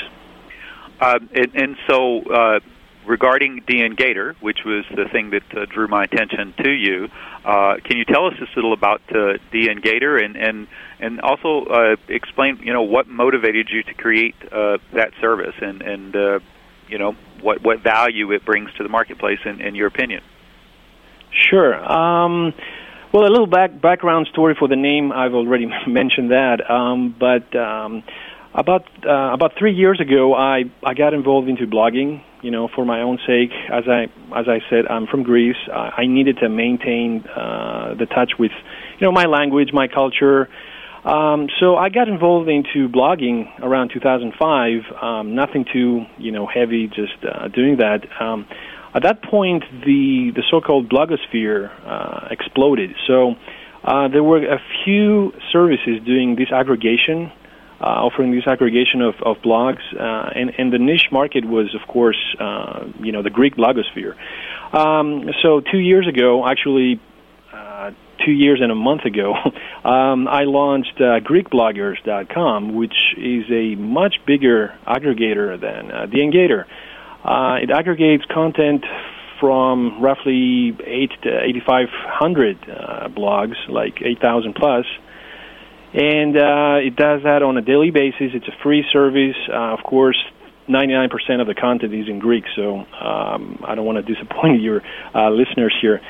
Uh, 1.00 1.20
and, 1.36 1.56
and, 1.56 1.76
so, 1.88 2.60
regarding 3.08 3.62
DNGator, 3.62 4.36
which 4.42 4.60
was 4.66 4.86
the 4.96 5.06
thing 5.12 5.32
that 5.32 5.44
uh, 5.56 5.66
drew 5.66 5.88
my 5.88 6.04
attention 6.04 6.54
to 6.64 6.70
you, 6.70 7.10
uh, 7.46 7.78
can 7.84 7.98
you 7.98 8.06
tell 8.06 8.26
us 8.26 8.34
a 8.40 8.56
little 8.56 8.74
about 8.74 9.02
uh, 9.10 9.38
DNGator 9.52 10.24
and 10.24 10.36
and 10.36 10.68
and 11.00 11.22
also 11.22 11.66
uh, 11.66 11.96
explain, 12.10 12.60
you 12.64 12.74
know, 12.74 12.84
what 12.84 13.08
motivated 13.08 13.70
you 13.72 13.84
to 13.84 13.94
create 13.94 14.36
uh, 14.52 14.78
that 14.94 15.12
service 15.22 15.56
and 15.62 15.82
and 15.82 16.16
uh, 16.16 16.40
you 16.88 16.98
know 16.98 17.14
what 17.42 17.64
what 17.64 17.80
value 17.80 18.32
it 18.32 18.46
brings 18.46 18.72
to 18.74 18.84
the 18.84 18.90
marketplace 18.90 19.40
in, 19.46 19.62
in 19.62 19.76
your 19.76 19.88
opinion? 19.88 20.22
Sure. 21.32 21.76
Um, 21.76 22.54
well, 23.14 23.24
a 23.24 23.32
little 23.32 23.48
back 23.48 23.80
background 23.80 24.28
story 24.32 24.56
for 24.58 24.68
the 24.68 24.76
name. 24.76 25.12
I've 25.12 25.34
already 25.34 25.68
mentioned 25.88 26.32
that, 26.32 26.70
um, 26.70 27.16
but 27.18 27.56
um, 27.56 28.04
about 28.54 28.86
uh, 29.06 29.34
about 29.34 29.54
three 29.58 29.74
years 29.74 30.02
ago, 30.02 30.34
I 30.34 30.66
I 30.84 30.94
got 30.94 31.14
involved 31.14 31.48
into 31.48 31.68
blogging. 31.68 32.24
You 32.42 32.52
know, 32.52 32.68
for 32.68 32.86
my 32.86 33.02
own 33.02 33.18
sake, 33.26 33.52
as 33.72 33.86
I 33.88 34.04
as 34.38 34.48
I 34.48 34.60
said, 34.70 34.86
I'm 34.88 35.08
from 35.08 35.24
Greece. 35.24 35.58
I, 35.74 36.04
I 36.04 36.06
needed 36.06 36.38
to 36.42 36.50
maintain 36.50 37.24
uh, 37.28 37.96
the 37.98 38.06
touch 38.06 38.34
with, 38.38 38.52
you 39.00 39.08
know, 39.08 39.12
my 39.12 39.26
language, 39.26 39.70
my 39.74 39.88
culture. 39.88 40.48
Um, 41.04 41.48
so 41.60 41.78
I 41.78 41.90
got 41.90 42.10
involved 42.10 42.50
into 42.50 42.90
blogging 42.90 43.48
around 43.62 43.92
2005. 43.94 44.82
Um, 45.02 45.36
nothing 45.36 45.66
too, 45.72 46.06
you 46.18 46.32
know, 46.32 46.46
heavy, 46.46 46.88
just 46.88 47.24
uh, 47.24 47.48
doing 47.48 47.78
that. 47.78 48.06
Um, 48.20 48.46
at 48.94 49.04
that 49.04 49.24
point, 49.24 49.64
the 49.86 50.32
the 50.36 50.44
so-called 50.50 50.90
blogosphere 50.90 51.72
uh, 51.86 52.28
exploded. 52.30 52.92
So 53.08 53.36
uh, 53.84 54.08
there 54.10 54.24
were 54.24 54.44
a 54.44 54.60
few 54.84 55.34
services 55.52 56.02
doing 56.06 56.36
this 56.36 56.52
aggregation, 56.52 57.32
uh, 57.80 57.84
offering 57.84 58.32
this 58.32 58.48
aggregation 58.48 59.02
of, 59.02 59.16
of 59.22 59.38
blogs, 59.38 59.82
uh, 59.94 60.30
and 60.36 60.52
and 60.58 60.74
the 60.74 60.80
niche 60.80 61.10
market 61.12 61.46
was, 61.46 61.76
of 61.76 61.88
course, 61.88 62.18
uh, 62.40 62.86
you 63.00 63.12
know, 63.12 63.22
the 63.22 63.30
Greek 63.30 63.56
blogosphere. 63.56 64.16
Um, 64.74 65.30
so 65.42 65.62
two 65.62 65.80
years 65.80 66.08
ago, 66.08 66.48
actually, 66.48 67.00
uh, 67.54 67.92
two 68.26 68.32
years 68.32 68.60
and 68.62 68.72
a 68.72 68.76
month 68.76 69.06
ago, 69.06 69.34
um, 69.86 70.28
I 70.28 70.44
launched 70.44 70.96
uh, 70.98 71.20
GreekBloggers.com, 71.20 72.76
which 72.76 72.96
is 73.18 73.46
a 73.52 73.76
much 73.76 74.16
bigger 74.26 74.78
aggregator 74.86 75.60
than 75.60 75.92
uh, 75.92 76.08
DNGator. 76.08 76.66
Uh, 77.24 77.58
it 77.62 77.70
aggregates 77.70 78.26
content 78.26 78.86
from 79.40 80.02
roughly 80.02 80.76
8 80.84 81.12
to 81.24 81.40
8,500 81.44 82.58
uh, 82.58 83.08
blogs, 83.10 83.56
like 83.70 84.02
8,000 84.02 84.56
plus. 84.56 84.86
And 85.94 86.36
uh, 86.36 86.86
it 86.86 86.96
does 86.96 87.24
that 87.24 87.42
on 87.44 87.58
a 87.58 87.62
daily 87.62 87.92
basis. 87.92 88.32
It's 88.34 88.48
a 88.48 88.64
free 88.64 88.84
service. 88.92 89.36
Uh, 89.50 89.74
of 89.74 89.80
course, 89.84 90.18
99% 90.68 91.40
of 91.40 91.48
the 91.48 91.56
content 91.56 91.94
is 91.94 92.10
in 92.10 92.20
Greek, 92.20 92.44
so 92.56 92.80
um, 92.80 93.64
I 93.66 93.76
don't 93.76 93.86
want 93.86 94.06
to 94.06 94.14
disappoint 94.14 94.62
your 94.68 94.82
uh, 95.16 95.30
listeners 95.30 95.74
here. 95.82 96.02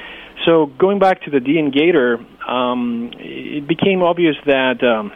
So 0.46 0.66
going 0.66 1.00
back 1.00 1.24
to 1.24 1.32
the 1.32 1.40
DNGator, 1.40 2.50
um, 2.50 3.12
it 3.16 3.68
became 3.68 4.02
obvious 4.02 4.36
that 4.46 4.84
um, 4.84 5.12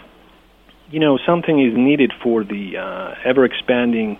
you 0.89 0.99
know 0.99 1.17
something 1.25 1.59
is 1.59 1.75
needed 1.75 2.11
for 2.21 2.43
the 2.43 2.77
uh, 2.77 3.15
ever 3.23 3.45
expanding 3.45 4.19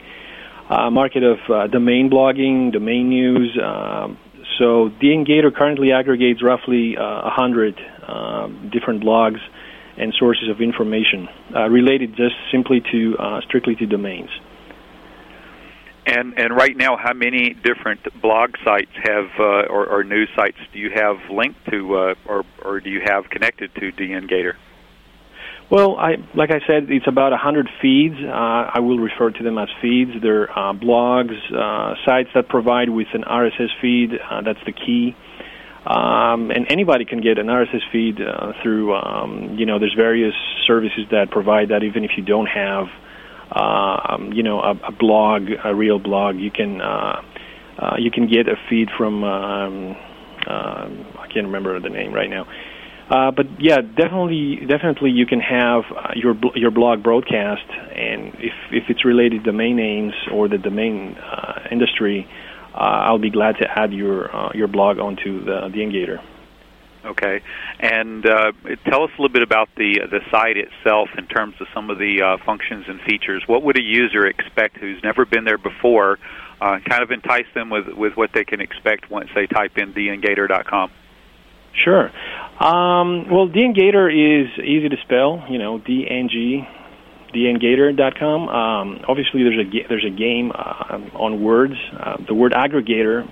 uh, 0.70 0.90
market 0.90 1.24
of 1.24 1.38
uh, 1.50 1.68
domain 1.68 2.10
blogging, 2.10 2.72
domain 2.72 3.10
news. 3.10 3.58
Um, 3.62 4.18
so 4.58 4.90
DNGator 5.02 5.54
currently 5.54 5.92
aggregates 5.92 6.42
roughly 6.42 6.96
uh, 6.98 7.24
100 7.24 7.80
um, 8.08 8.70
different 8.72 9.04
blogs 9.04 9.40
and 10.02 10.14
sources 10.18 10.50
of 10.50 10.60
information 10.62 11.30
uh, 11.56 11.70
related 11.70 12.16
just 12.18 12.36
simply 12.52 12.82
to 12.92 13.16
uh, 13.20 13.42
strictly 13.48 13.76
to 13.76 13.86
domains. 13.86 14.30
And 16.06 16.34
and 16.40 16.56
right 16.56 16.76
now, 16.76 16.98
how 16.98 17.14
many 17.14 17.54
different 17.54 18.02
blog 18.22 18.56
sites 18.66 18.92
have 19.04 19.26
uh, 19.40 19.70
or, 19.70 19.86
or 19.86 20.04
news 20.04 20.30
sites 20.36 20.58
do 20.74 20.80
you 20.80 20.90
have 20.96 21.18
linked 21.30 21.60
to, 21.70 21.96
uh, 21.96 22.14
or 22.26 22.44
or 22.66 22.80
do 22.80 22.90
you 22.90 23.02
have 23.06 23.30
connected 23.30 23.74
to 23.76 23.92
DNGator? 23.92 24.54
Well, 25.70 25.96
I 25.98 26.18
like 26.34 26.50
I 26.50 26.60
said, 26.68 26.90
it's 26.90 27.08
about 27.08 27.34
a 27.34 27.38
hundred 27.38 27.70
feeds. 27.82 28.16
Uh, 28.18 28.28
I 28.28 28.80
will 28.80 28.98
refer 28.98 29.30
to 29.30 29.44
them 29.44 29.60
as 29.60 29.70
feeds. 29.80 30.12
They're 30.22 30.50
uh, 30.50 30.74
blogs, 30.74 31.38
uh, 31.54 31.94
sites 32.04 32.30
that 32.34 32.50
provide 32.50 32.90
with 32.90 33.08
an 33.14 33.24
RSS 33.24 33.70
feed. 33.80 34.10
Uh, 34.14 34.42
that's 34.42 34.60
the 34.66 34.74
key. 34.74 35.16
Um, 35.86 36.52
and 36.52 36.68
anybody 36.70 37.06
can 37.06 37.22
get 37.22 37.40
an 37.40 37.48
RSS 37.48 37.82
feed 37.92 38.22
uh, 38.22 38.54
through, 38.62 38.94
um, 38.94 39.56
you 39.58 39.66
know, 39.66 39.80
there's 39.80 39.96
various 39.96 40.36
services 40.66 41.06
that 41.10 41.32
provide 41.32 41.70
that 41.70 41.84
even 41.84 42.04
if 42.04 42.12
you 42.18 42.24
don't 42.24 42.46
have 42.46 42.88
um, 43.52 44.32
you 44.34 44.44
know, 44.44 44.60
a, 44.62 44.72
a, 44.88 44.92
blog, 44.92 45.50
a 45.64 45.76
real 45.76 46.00
blog. 46.00 46.38
You 46.38 46.52
can 46.52 46.82
uh, 46.82 47.22
uh, 47.78 47.96
you 48.00 48.12
can 48.12 48.28
get 48.28 48.48
a 48.48 48.56
feed 48.70 48.90
from 48.98 49.24
um, 49.24 49.96
uh, 50.48 50.88
I 51.20 51.28
can't 51.34 51.48
remember 51.48 51.80
the 51.80 51.90
name 51.90 52.14
right 52.14 52.30
now. 52.30 52.48
Uh, 53.10 53.32
but 53.32 53.46
yeah, 53.60 53.82
definitely, 53.82 54.66
definitely, 54.68 55.12
you 55.12 55.26
can 55.26 55.42
have 55.42 55.84
uh, 55.92 56.12
your 56.16 56.36
your 56.56 56.72
blog 56.72 57.04
broadcast, 57.04 57.68
and 57.70 58.34
if 58.36 58.54
if 58.72 58.84
it's 58.90 59.04
related 59.04 59.44
to 59.44 59.52
domain 59.52 59.76
names 59.76 60.14
or 60.32 60.48
the 60.48 60.58
domain 60.58 61.18
uh, 62.74 62.78
I'll 62.78 63.20
be 63.20 63.30
glad 63.30 63.58
to 63.58 63.68
add 63.70 63.94
your 63.94 64.52
your 64.54 64.68
blog 64.68 65.00
onto 65.00 65.44
the 65.44 65.70
DNGator. 65.70 66.22
Okay, 67.04 67.42
and 67.80 68.24
uh, 68.26 68.52
tell 68.86 69.04
us 69.04 69.10
a 69.18 69.22
little 69.22 69.34
bit 69.34 69.42
about 69.42 69.70
the 69.76 70.02
the 70.10 70.20
site 70.30 70.58
itself 70.58 71.10
in 71.18 71.26
terms 71.26 71.56
of 71.60 71.68
some 71.74 71.90
of 71.90 71.98
the 71.98 72.22
uh, 72.22 72.38
functions 72.46 72.86
and 72.88 73.02
features. 73.02 73.44
What 73.48 73.64
would 73.64 73.78
a 73.78 73.82
user 73.82 74.28
expect 74.28 74.78
who's 74.78 75.02
never 75.04 75.26
been 75.26 75.44
there 75.44 75.58
before? 75.58 76.20
Uh, 76.62 76.78
kind 76.88 77.02
of 77.02 77.10
entice 77.10 77.48
them 77.56 77.72
with 77.72 77.88
with 77.88 78.16
what 78.16 78.32
they 78.34 78.44
can 78.44 78.62
expect 78.62 79.10
once 79.10 79.30
they 79.34 79.48
type 79.48 79.78
in 79.78 79.94
dngator.com. 79.94 80.92
Sure. 81.74 82.12
Um, 82.60 83.30
well, 83.32 83.48
dngator 83.48 84.08
is 84.12 84.60
easy 84.60 84.90
to 84.90 84.98
spell. 85.02 85.46
You 85.50 85.58
know, 85.58 85.80
dng 85.80 86.68
dngator.com. 87.34 88.50
Um, 88.50 89.00
obviously, 89.08 89.44
there's 89.44 89.60
a 89.60 89.88
there's 89.88 90.06
a 90.06 90.16
game 90.16 90.52
uh, 90.54 91.00
on 91.16 91.44
words. 91.44 91.76
Uh, 91.98 92.18
the 92.28 92.34
word 92.34 92.54
aggregator 92.54 93.30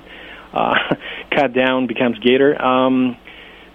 uh, 0.53 0.74
cut 1.36 1.53
down 1.53 1.88
becomes 1.88 2.18
gator. 2.20 2.60
Um, 2.62 3.18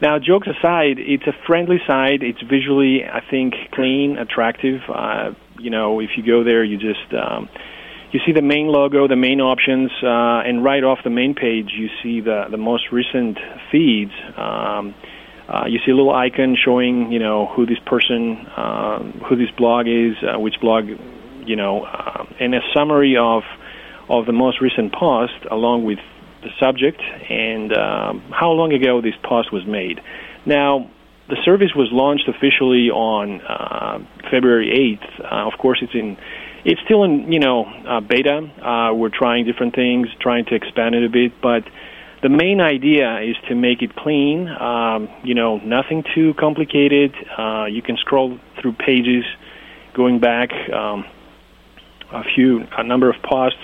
now, 0.03 0.19
jokes 0.19 0.49
aside, 0.49 0.99
it's 0.99 1.27
a 1.27 1.33
friendly 1.47 1.79
site. 1.87 2.23
It's 2.23 2.43
visually, 2.43 3.05
I 3.05 3.21
think, 3.31 3.55
clean, 3.73 4.19
attractive. 4.19 4.81
Uh, 4.89 5.33
you 5.59 5.71
know, 5.71 6.01
if 6.01 6.11
you 6.17 6.27
go 6.27 6.45
there, 6.45 6.65
you 6.65 6.77
just 6.77 7.15
um, 7.15 7.49
you 8.13 8.21
see 8.27 8.33
the 8.33 8.43
main 8.43 8.69
logo, 8.69 9.09
the 9.09 9.17
main 9.17 9.41
options, 9.41 9.91
uh, 10.03 10.47
and 10.47 10.63
right 10.63 10.85
off 10.85 10.99
the 11.05 11.11
main 11.11 11.35
page, 11.35 11.71
you 11.77 11.89
see 12.03 12.21
the 12.21 12.45
the 12.51 12.57
most 12.57 12.93
recent 12.93 13.39
feeds. 13.71 14.13
Um, 14.37 14.95
uh, 15.49 15.65
you 15.67 15.79
see 15.85 15.91
a 15.91 15.95
little 15.95 16.15
icon 16.15 16.57
showing, 16.63 17.13
you 17.13 17.19
know, 17.19 17.47
who 17.47 17.67
this 17.67 17.79
person, 17.87 18.47
uh, 18.57 18.99
who 19.29 19.37
this 19.37 19.51
blog 19.57 19.87
is, 19.87 20.17
uh, 20.23 20.39
which 20.39 20.55
blog, 20.61 20.89
you 21.47 21.57
know, 21.57 21.85
uh, 21.85 22.25
and 22.41 22.55
a 22.55 22.61
summary 22.75 23.17
of 23.17 23.43
of 24.09 24.27
the 24.27 24.33
most 24.33 24.61
recent 24.61 24.93
post, 24.93 25.33
along 25.51 25.85
with 25.85 25.99
the 26.43 26.51
subject 26.61 27.01
and 27.01 27.73
um, 27.73 28.21
how 28.31 28.51
long 28.51 28.73
ago 28.73 29.01
this 29.01 29.15
post 29.23 29.51
was 29.53 29.67
made. 29.67 30.01
Now, 30.45 30.91
the 31.29 31.37
service 31.45 31.71
was 31.75 31.89
launched 31.91 32.29
officially 32.29 32.91
on 32.91 33.41
uh, 33.41 33.99
February 34.31 34.99
8th. 35.01 35.25
Uh, 35.25 35.49
of 35.51 35.59
course, 35.59 35.79
it's 35.81 35.95
in 35.95 36.19
it's 36.67 36.81
still 36.85 37.05
in 37.05 37.33
you 37.33 37.41
know 37.41 37.65
uh, 37.65 38.01
beta. 38.01 38.39
Uh, 38.61 38.95
we're 38.95 39.11
trying 39.11 39.47
different 39.47 39.75
things, 39.75 40.09
trying 40.21 40.45
to 40.47 40.55
expand 40.55 40.95
it 40.95 41.05
a 41.05 41.09
bit, 41.09 41.41
but 41.41 41.65
the 42.25 42.29
main 42.29 42.61
idea 42.61 43.21
is 43.21 43.37
to 43.49 43.55
make 43.55 43.83
it 43.83 43.95
clean. 43.95 44.49
Um, 44.49 45.09
you 45.23 45.35
know, 45.35 45.59
nothing 45.59 46.03
too 46.15 46.35
complicated. 46.35 47.15
Uh, 47.39 47.67
you 47.67 47.83
can 47.83 47.97
scroll 47.99 48.41
through 48.61 48.73
pages, 48.73 49.25
going 49.95 50.19
back 50.19 50.51
um, 50.73 51.05
a 52.13 52.25
few 52.35 52.67
a 52.77 52.83
number 52.83 53.09
of 53.09 53.17
posts 53.23 53.63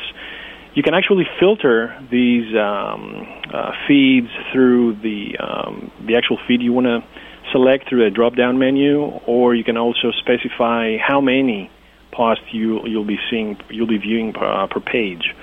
you 0.75 0.83
can 0.83 0.95
actually 0.95 1.26
filter 1.38 1.99
these 2.11 2.55
um, 2.55 3.26
uh, 3.52 3.73
feeds 3.88 4.29
through 4.52 4.95
the 5.02 5.37
um, 5.38 5.90
the 6.07 6.17
actual 6.17 6.38
feed 6.47 6.62
you 6.62 6.73
want 6.73 6.87
to 6.87 7.02
select 7.50 7.88
through 7.88 8.07
a 8.07 8.11
drop-down 8.11 8.59
menu, 8.59 9.02
or 9.26 9.55
you 9.55 9.64
can 9.64 9.76
also 9.76 10.12
specify 10.12 10.97
how 10.97 11.21
many 11.21 11.71
posts 12.12 12.45
you 12.52 12.87
you'll 12.87 13.07
be 13.07 13.19
seeing 13.31 13.59
you'll 13.69 13.88
be 13.88 13.99
viewing 13.99 14.33
per, 14.33 14.47
uh, 14.47 14.67
per 14.69 14.81
page. 14.81 15.35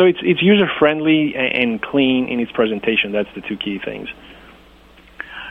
So 0.00 0.06
it's 0.06 0.20
it's 0.22 0.40
user 0.40 0.66
friendly 0.78 1.34
and 1.36 1.82
clean 1.82 2.26
in 2.28 2.40
its 2.40 2.50
presentation. 2.52 3.12
That's 3.12 3.28
the 3.34 3.42
two 3.42 3.58
key 3.58 3.78
things. 3.84 4.08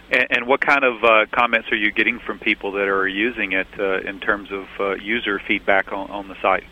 And, 0.10 0.25
and 0.32 0.48
what 0.48 0.60
kind 0.60 0.84
of 0.84 1.03
uh, 1.03 1.25
comments 1.32 1.72
are 1.72 1.75
you 1.75 1.91
getting 1.91 2.18
from 2.18 2.39
people 2.39 2.72
that 2.72 2.88
are 2.88 3.08
using 3.08 3.51
it 3.51 3.68
uh, 3.77 4.00
in 4.00 4.20
terms 4.20 4.51
of 4.51 4.65
uh, 4.79 4.96
user 4.96 5.39
feedback 5.48 5.94
on, 5.94 6.10
on 6.10 6.27
the 6.27 6.36
site? 6.41 6.63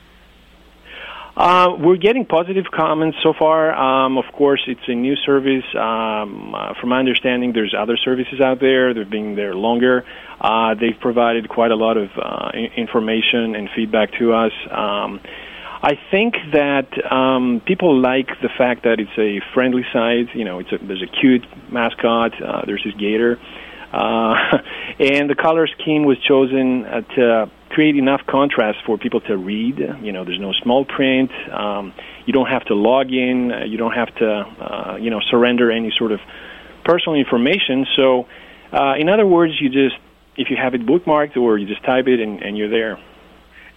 Uh, 1.35 1.75
we're 1.77 1.97
getting 1.97 2.25
positive 2.25 2.65
comments 2.71 3.19
so 3.21 3.33
far. 3.37 3.71
Um, 3.75 4.17
of 4.17 4.25
course, 4.33 4.63
it's 4.65 4.87
a 4.87 4.95
new 4.95 5.15
service. 5.15 5.65
Um, 5.75 6.55
uh, 6.55 6.73
from 6.81 6.89
my 6.89 6.97
understanding, 6.97 7.53
there's 7.53 7.75
other 7.77 7.95
services 7.95 8.41
out 8.41 8.59
there. 8.59 8.95
They've 8.95 9.07
been 9.07 9.35
there 9.35 9.53
longer. 9.53 10.03
Uh, 10.41 10.73
they've 10.73 10.99
provided 10.99 11.47
quite 11.47 11.69
a 11.69 11.75
lot 11.75 11.95
of 11.95 12.09
uh, 12.17 12.49
information 12.75 13.53
and 13.53 13.69
feedback 13.75 14.13
to 14.13 14.33
us. 14.33 14.51
Um, 14.71 15.21
I 15.81 15.97
think 16.09 16.35
that 16.53 16.89
um, 17.11 17.61
people 17.65 17.99
like 17.99 18.27
the 18.41 18.49
fact 18.57 18.83
that 18.83 18.99
it's 18.99 19.17
a 19.17 19.41
friendly 19.53 19.85
site. 19.93 20.35
You 20.35 20.43
know, 20.43 20.59
it's 20.59 20.71
a, 20.71 20.79
there's 20.79 21.03
a 21.03 21.07
cute 21.07 21.45
mascot. 21.71 22.41
Uh, 22.41 22.63
there's 22.65 22.83
this 22.83 22.95
gator, 22.95 23.39
uh, 23.93 24.57
and 24.99 25.29
the 25.29 25.35
color 25.35 25.67
scheme 25.67 26.05
was 26.05 26.17
chosen 26.19 26.85
uh, 26.85 27.01
to 27.15 27.51
create 27.69 27.95
enough 27.95 28.21
contrast 28.25 28.79
for 28.85 28.97
people 28.97 29.21
to 29.21 29.37
read. 29.37 29.77
You 30.01 30.11
know, 30.11 30.25
there's 30.25 30.39
no 30.39 30.51
small 30.63 30.83
print. 30.83 31.31
Um, 31.51 31.93
you 32.25 32.33
don't 32.33 32.49
have 32.49 32.65
to 32.65 32.73
log 32.73 33.11
in. 33.11 33.51
Uh, 33.51 33.65
you 33.65 33.77
don't 33.77 33.93
have 33.93 34.13
to, 34.15 34.29
uh, 34.29 34.97
you 34.99 35.11
know, 35.11 35.19
surrender 35.29 35.71
any 35.71 35.93
sort 35.95 36.11
of 36.11 36.19
personal 36.85 37.19
information. 37.19 37.85
So, 37.95 38.25
uh, 38.73 38.95
in 38.97 39.09
other 39.09 39.27
words, 39.27 39.53
you 39.61 39.69
just 39.69 39.95
if 40.37 40.49
you 40.49 40.57
have 40.57 40.73
it 40.73 40.85
bookmarked 40.85 41.37
or 41.37 41.57
you 41.57 41.67
just 41.67 41.83
type 41.83 42.07
it 42.07 42.19
and, 42.19 42.41
and 42.41 42.57
you're 42.57 42.69
there 42.69 42.99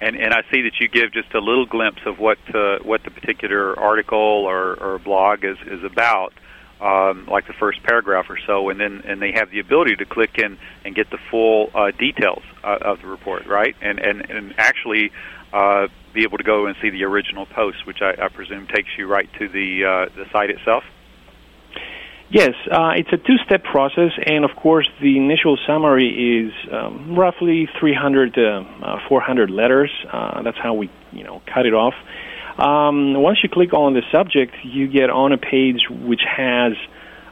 and 0.00 0.16
and 0.16 0.32
I 0.32 0.42
see 0.50 0.62
that 0.62 0.80
you 0.80 0.88
give 0.88 1.12
just 1.12 1.34
a 1.34 1.40
little 1.40 1.66
glimpse 1.66 2.00
of 2.06 2.18
what 2.18 2.38
uh, 2.54 2.78
what 2.82 3.02
the 3.04 3.10
particular 3.10 3.78
article 3.78 4.18
or, 4.18 4.74
or 4.74 4.98
blog 4.98 5.44
is 5.44 5.58
is 5.66 5.84
about, 5.84 6.32
um, 6.80 7.26
like 7.26 7.46
the 7.46 7.52
first 7.52 7.82
paragraph 7.82 8.26
or 8.30 8.38
so, 8.46 8.70
and 8.70 8.80
then 8.80 9.02
and 9.04 9.20
they 9.20 9.32
have 9.32 9.50
the 9.50 9.60
ability 9.60 9.96
to 9.96 10.04
click 10.04 10.38
in 10.38 10.58
and 10.84 10.94
get 10.94 11.10
the 11.10 11.18
full 11.30 11.70
uh, 11.74 11.90
details 11.90 12.42
uh, 12.64 12.78
of 12.80 13.02
the 13.02 13.06
report, 13.06 13.46
right? 13.46 13.76
And 13.82 13.98
and 13.98 14.28
and 14.30 14.54
actually 14.58 15.12
uh, 15.52 15.88
be 16.14 16.22
able 16.22 16.38
to 16.38 16.44
go 16.44 16.66
and 16.66 16.76
see 16.80 16.90
the 16.90 17.04
original 17.04 17.46
post, 17.46 17.86
which 17.86 18.00
I, 18.00 18.14
I 18.24 18.28
presume 18.28 18.66
takes 18.66 18.90
you 18.96 19.06
right 19.06 19.28
to 19.38 19.48
the 19.48 19.84
uh, 19.84 20.16
the 20.16 20.26
site 20.32 20.50
itself. 20.50 20.84
Yes, 22.32 22.54
uh, 22.70 22.92
it's 22.94 23.12
a 23.12 23.16
two-step 23.16 23.64
process, 23.64 24.12
and 24.24 24.44
of 24.44 24.54
course, 24.54 24.88
the 25.02 25.16
initial 25.16 25.58
summary 25.66 26.46
is 26.46 26.52
um, 26.72 27.16
roughly 27.18 27.68
300 27.80 28.38
uh, 28.38 28.42
uh, 28.82 29.08
400 29.08 29.50
letters. 29.50 29.90
Uh, 30.08 30.40
that's 30.42 30.56
how 30.56 30.74
we, 30.74 30.88
you 31.10 31.24
know, 31.24 31.42
cut 31.52 31.66
it 31.66 31.74
off. 31.74 31.94
Um, 32.56 33.20
once 33.20 33.38
you 33.42 33.48
click 33.48 33.72
on 33.72 33.94
the 33.94 34.02
subject, 34.12 34.54
you 34.62 34.86
get 34.86 35.10
on 35.10 35.32
a 35.32 35.38
page 35.38 35.88
which 35.90 36.20
has 36.24 36.74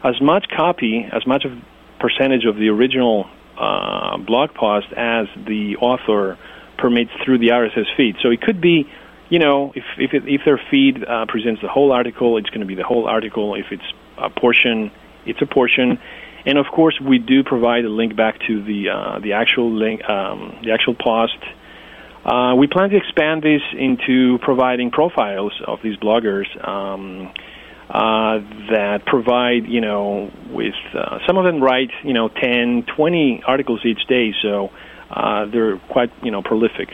as 0.02 0.20
much 0.20 0.46
copy, 0.48 1.06
as 1.12 1.24
much 1.28 1.44
of 1.44 1.52
percentage 2.00 2.44
of 2.44 2.56
the 2.56 2.68
original 2.68 3.30
uh, 3.56 4.16
blog 4.16 4.52
post 4.54 4.88
as 4.96 5.28
the 5.36 5.76
author 5.76 6.36
permits 6.76 7.12
through 7.24 7.38
the 7.38 7.48
RSS 7.48 7.86
feed. 7.96 8.16
So 8.20 8.30
it 8.30 8.40
could 8.40 8.60
be 8.60 8.90
you 9.30 9.38
know, 9.38 9.72
if 9.76 9.84
if, 9.98 10.14
it, 10.14 10.22
if 10.26 10.40
their 10.44 10.60
feed 10.70 11.04
uh, 11.04 11.26
presents 11.28 11.60
the 11.60 11.68
whole 11.68 11.92
article, 11.92 12.38
it's 12.38 12.48
going 12.48 12.60
to 12.60 12.66
be 12.66 12.74
the 12.74 12.82
whole 12.82 13.06
article. 13.06 13.54
If 13.54 13.66
it's 13.70 13.84
a 14.18 14.30
portion, 14.30 14.90
it's 15.26 15.40
a 15.42 15.46
portion. 15.46 15.98
And 16.46 16.58
of 16.58 16.66
course, 16.66 16.98
we 17.00 17.18
do 17.18 17.44
provide 17.44 17.84
a 17.84 17.88
link 17.88 18.16
back 18.16 18.38
to 18.46 18.62
the 18.62 18.88
uh, 18.90 19.18
the 19.20 19.32
actual 19.34 19.72
link, 19.72 20.08
um, 20.08 20.58
the 20.64 20.72
actual 20.72 20.94
post. 20.94 21.38
Uh, 22.25 22.54
we 22.56 22.66
plan 22.66 22.90
to 22.90 22.96
expand 22.96 23.42
this 23.42 23.62
into 23.72 24.38
providing 24.42 24.90
profiles 24.90 25.52
of 25.66 25.80
these 25.82 25.96
bloggers 25.96 26.46
um, 26.66 27.32
uh, 27.88 28.38
that 28.70 29.02
provide, 29.06 29.66
you 29.66 29.80
know, 29.80 30.30
with 30.50 30.75
uh, 30.94 31.18
some 31.26 31.38
of 31.38 31.44
them 31.44 31.62
write, 31.62 31.90
you 32.04 32.12
know, 32.12 32.28
10, 32.28 32.84
20 32.94 33.42
articles 33.46 33.80
each 33.84 34.06
day, 34.08 34.34
so 34.42 34.70
uh, 35.10 35.46
they're 35.46 35.78
quite, 35.78 36.12
you 36.22 36.31
know, 36.31 36.42
prolific. 36.42 36.90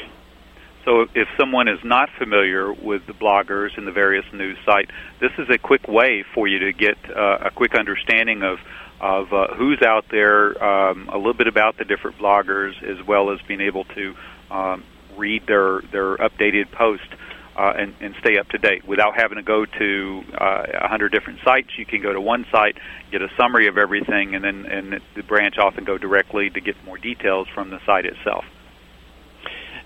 So 0.84 1.06
if 1.14 1.28
someone 1.38 1.68
is 1.68 1.82
not 1.82 2.10
familiar 2.18 2.72
with 2.72 3.06
the 3.06 3.14
bloggers 3.14 3.76
and 3.78 3.86
the 3.86 3.92
various 3.92 4.26
news 4.32 4.58
sites, 4.66 4.90
this 5.18 5.32
is 5.38 5.48
a 5.48 5.56
quick 5.56 5.88
way 5.88 6.24
for 6.34 6.46
you 6.46 6.58
to 6.58 6.72
get 6.72 6.98
uh, 7.10 7.38
a 7.46 7.50
quick 7.50 7.74
understanding 7.74 8.42
of 8.42 8.58
of 9.00 9.32
uh, 9.32 9.48
who's 9.54 9.82
out 9.82 10.06
there, 10.10 10.62
um, 10.64 11.08
a 11.12 11.16
little 11.16 11.34
bit 11.34 11.48
about 11.48 11.76
the 11.76 11.84
different 11.84 12.16
bloggers, 12.16 12.80
as 12.82 13.04
well 13.04 13.30
as 13.30 13.40
being 13.42 13.60
able 13.60 13.84
to 13.84 14.14
um, 14.50 14.84
read 15.16 15.46
their 15.46 15.80
their 15.90 16.16
updated 16.18 16.70
post 16.70 17.08
uh, 17.56 17.72
and, 17.76 17.94
and 18.00 18.14
stay 18.20 18.38
up 18.38 18.48
to 18.48 18.58
date 18.58 18.86
without 18.86 19.14
having 19.16 19.36
to 19.36 19.42
go 19.42 19.64
to 19.64 20.24
uh, 20.34 20.44
a 20.44 20.84
uh, 20.84 20.88
hundred 20.88 21.12
different 21.12 21.40
sites. 21.44 21.68
You 21.78 21.86
can 21.86 22.02
go 22.02 22.12
to 22.12 22.20
one 22.20 22.46
site, 22.52 22.76
get 23.10 23.22
a 23.22 23.28
summary 23.36 23.68
of 23.68 23.78
everything, 23.78 24.34
and 24.34 24.44
then 24.44 24.66
and 24.66 25.00
the 25.14 25.22
branch 25.22 25.58
off 25.58 25.76
and 25.76 25.86
go 25.86 25.98
directly 25.98 26.50
to 26.50 26.60
get 26.60 26.76
more 26.84 26.98
details 26.98 27.48
from 27.54 27.70
the 27.70 27.80
site 27.86 28.06
itself. 28.06 28.44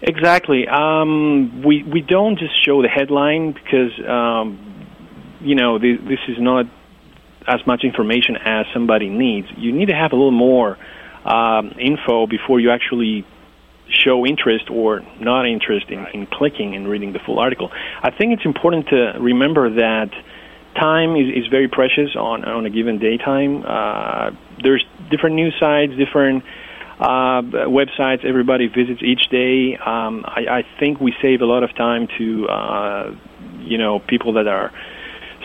Exactly. 0.01 0.69
Um, 0.69 1.63
we 1.65 1.83
we 1.83 2.01
don't 2.01 2.39
just 2.39 2.55
show 2.65 2.83
the 2.83 2.89
headline 2.89 3.53
because 3.53 3.91
um, 4.07 4.87
you 5.41 5.57
know 5.57 5.79
this, 5.79 5.99
this 6.03 6.21
is 6.29 6.37
not 6.39 6.67
as 7.47 7.67
much 7.67 7.83
information 7.83 8.37
as 8.37 8.67
somebody 8.73 9.09
needs. 9.09 9.49
You 9.57 9.73
need 9.73 9.87
to 9.87 9.95
have 9.95 10.13
a 10.13 10.17
little 10.17 10.31
more 10.31 10.79
um, 11.25 11.73
info 11.81 12.27
before 12.27 12.61
you 12.61 12.71
actually 12.71 13.27
show 13.89 14.25
interest 14.27 14.71
or 14.71 15.01
not 15.19 15.47
interest 15.47 15.89
in, 15.89 16.07
in 16.13 16.27
clicking 16.27 16.77
and 16.77 16.87
reading 16.89 17.13
the 17.13 17.19
full 17.19 17.39
article. 17.39 17.71
I 18.03 18.11
think 18.11 18.35
it's 18.35 18.45
important 18.45 18.89
to 18.89 19.19
remember 19.19 19.71
that 19.77 20.11
time 20.77 21.17
is, 21.17 21.45
is 21.45 21.47
very 21.49 21.69
precious 21.69 22.15
on 22.15 22.45
on 22.45 22.67
a 22.67 22.71
given 22.71 22.99
daytime. 22.99 23.65
Uh, 23.67 24.31
there's 24.63 24.85
different 25.11 25.35
news 25.35 25.55
sites, 25.59 25.93
different 25.97 26.45
uh, 26.99 27.43
websites 27.69 28.25
everybody 28.25 28.67
visits 28.67 29.03
each 29.03 29.29
day. 29.31 29.77
Um, 29.77 30.25
I, 30.27 30.47
I 30.51 30.63
think 30.81 31.01
we 31.01 31.15
save 31.23 31.43
a 31.43 31.47
lot 31.47 31.63
of 31.63 31.75
time 31.77 32.09
to 32.19 32.49
uh, 32.49 33.17
you 33.61 33.79
know 33.79 34.01
people 34.01 34.35
that 34.35 34.49
are 34.49 34.73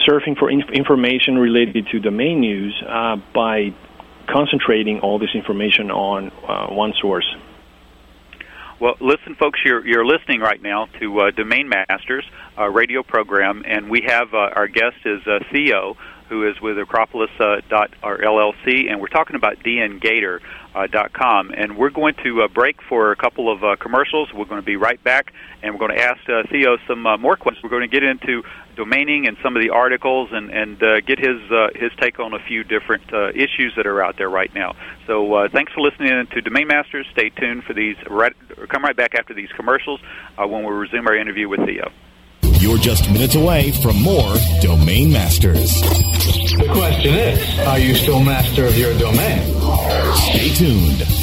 surfing 0.08 0.38
for 0.38 0.50
inf- 0.50 0.72
information 0.72 1.38
related 1.38 1.88
to 1.92 2.00
domain 2.00 2.40
news 2.40 2.82
uh, 2.88 3.18
by 3.34 3.74
concentrating 4.28 5.00
all 5.02 5.20
this 5.20 5.36
information 5.36 5.92
on 5.92 6.32
uh, 6.48 6.74
one 6.74 6.94
source. 7.00 7.36
Well, 8.80 8.96
listen, 9.00 9.36
folks, 9.36 9.60
you're, 9.64 9.86
you're 9.86 10.06
listening 10.06 10.42
right 10.42 10.62
now 10.62 10.88
to 11.00 11.20
uh, 11.20 11.32
Domain 11.32 11.70
Masters 11.70 12.26
uh, 12.58 12.68
radio 12.68 13.02
program, 13.02 13.64
and 13.66 13.90
we 13.90 14.04
have 14.08 14.34
uh, 14.34 14.38
our 14.38 14.68
guest 14.68 14.98
is 15.06 15.26
uh, 15.26 15.40
Theo, 15.52 15.96
who 16.28 16.50
is 16.50 16.60
with 16.60 16.78
Acropolis 16.78 17.30
uh, 17.40 17.62
LLC, 17.72 18.92
and 18.92 19.00
we're 19.00 19.08
talking 19.08 19.36
about 19.36 19.60
DNGator 19.60 20.40
uh, 20.76 20.88
dot 20.88 21.14
com. 21.14 21.52
And 21.56 21.78
we're 21.78 21.90
going 21.90 22.16
to 22.24 22.44
uh, 22.44 22.48
break 22.48 22.82
for 22.82 23.12
a 23.12 23.16
couple 23.16 23.52
of 23.52 23.64
uh, 23.64 23.76
commercials. 23.78 24.34
We're 24.34 24.46
going 24.46 24.62
to 24.62 24.66
be 24.66 24.76
right 24.76 25.02
back, 25.04 25.34
and 25.62 25.74
we're 25.74 25.80
going 25.80 25.98
to 25.98 26.04
ask 26.04 26.28
uh, 26.30 26.44
Theo 26.50 26.78
some 26.88 27.06
uh, 27.06 27.18
more 27.18 27.36
questions. 27.36 27.64
We're 27.64 27.70
going 27.70 27.90
to 27.90 28.00
get 28.00 28.04
into 28.04 28.44
domaining 28.76 29.28
and 29.28 29.38
some 29.44 29.56
of 29.56 29.62
the 29.62 29.70
articles, 29.70 30.30
and 30.32 30.50
and 30.50 30.82
uh, 30.82 31.02
get 31.02 31.20
his 31.20 31.40
uh, 31.52 31.70
his 31.76 31.92
take 32.00 32.20
on 32.20 32.34
a 32.34 32.40
few 32.40 32.64
different 32.64 33.14
uh, 33.14 33.30
issues 33.30 33.74
that 33.76 33.86
are 33.86 34.02
out 34.02 34.18
there 34.18 34.30
right 34.30 34.54
now. 34.56 34.76
So 35.06 35.34
uh, 35.34 35.50
thanks 35.50 35.72
for 35.74 35.82
listening 35.82 36.28
to 36.28 36.42
Domain 36.42 36.68
Masters. 36.68 37.06
Stay 37.12 37.30
tuned 37.30 37.64
for 37.66 37.74
these. 37.74 37.96
Right, 38.10 38.34
come 38.70 38.84
right 38.84 38.96
back 38.96 39.14
after 39.16 39.34
these 39.34 39.52
commercials 39.56 40.00
uh, 40.38 40.48
when 40.48 40.64
we 40.64 40.72
resume 40.72 41.08
our 41.08 41.16
interview 41.16 41.48
with 41.48 41.66
Theo. 41.66 41.92
You're 42.60 42.78
just 42.78 43.10
minutes 43.12 43.36
away 43.36 43.72
from 43.72 44.02
more 44.02 44.34
Domain 44.62 45.12
Masters. 45.12 45.84
The 46.58 46.70
question 46.72 47.16
is, 47.16 47.60
are 47.68 47.80
you 47.80 47.96
still 47.96 48.22
master 48.22 48.66
of 48.66 48.78
your 48.78 48.96
domain? 49.00 49.42
Stay 50.16 50.50
tuned. 50.54 51.23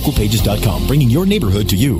Localpages.com, 0.01 0.87
bringing 0.87 1.11
your 1.11 1.27
neighborhood 1.27 1.69
to 1.69 1.75
you. 1.75 1.99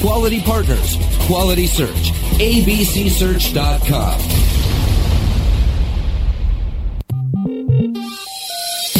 Quality 0.00 0.40
partners, 0.40 0.96
quality 1.26 1.66
search. 1.66 2.12
ABCSearch.com. 2.40 4.20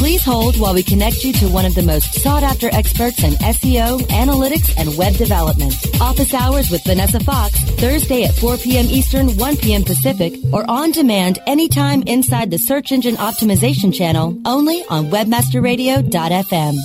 Please 0.00 0.24
hold 0.24 0.58
while 0.58 0.74
we 0.74 0.82
connect 0.82 1.24
you 1.24 1.32
to 1.34 1.48
one 1.48 1.64
of 1.64 1.74
the 1.74 1.82
most 1.82 2.14
sought 2.20 2.42
after 2.42 2.68
experts 2.74 3.22
in 3.22 3.32
SEO, 3.34 4.00
analytics, 4.08 4.74
and 4.76 4.96
web 4.96 5.14
development. 5.14 5.74
Office 6.00 6.34
hours 6.34 6.70
with 6.70 6.82
Vanessa 6.84 7.20
Fox, 7.20 7.58
Thursday 7.78 8.24
at 8.24 8.34
4 8.34 8.56
p.m. 8.56 8.86
Eastern, 8.86 9.36
1 9.36 9.56
p.m. 9.58 9.84
Pacific, 9.84 10.34
or 10.52 10.68
on 10.70 10.90
demand 10.90 11.38
anytime 11.46 12.02
inside 12.02 12.50
the 12.50 12.58
Search 12.58 12.92
Engine 12.92 13.16
Optimization 13.16 13.94
channel, 13.94 14.36
only 14.44 14.82
on 14.90 15.10
WebmasterRadio.fm. 15.10 16.78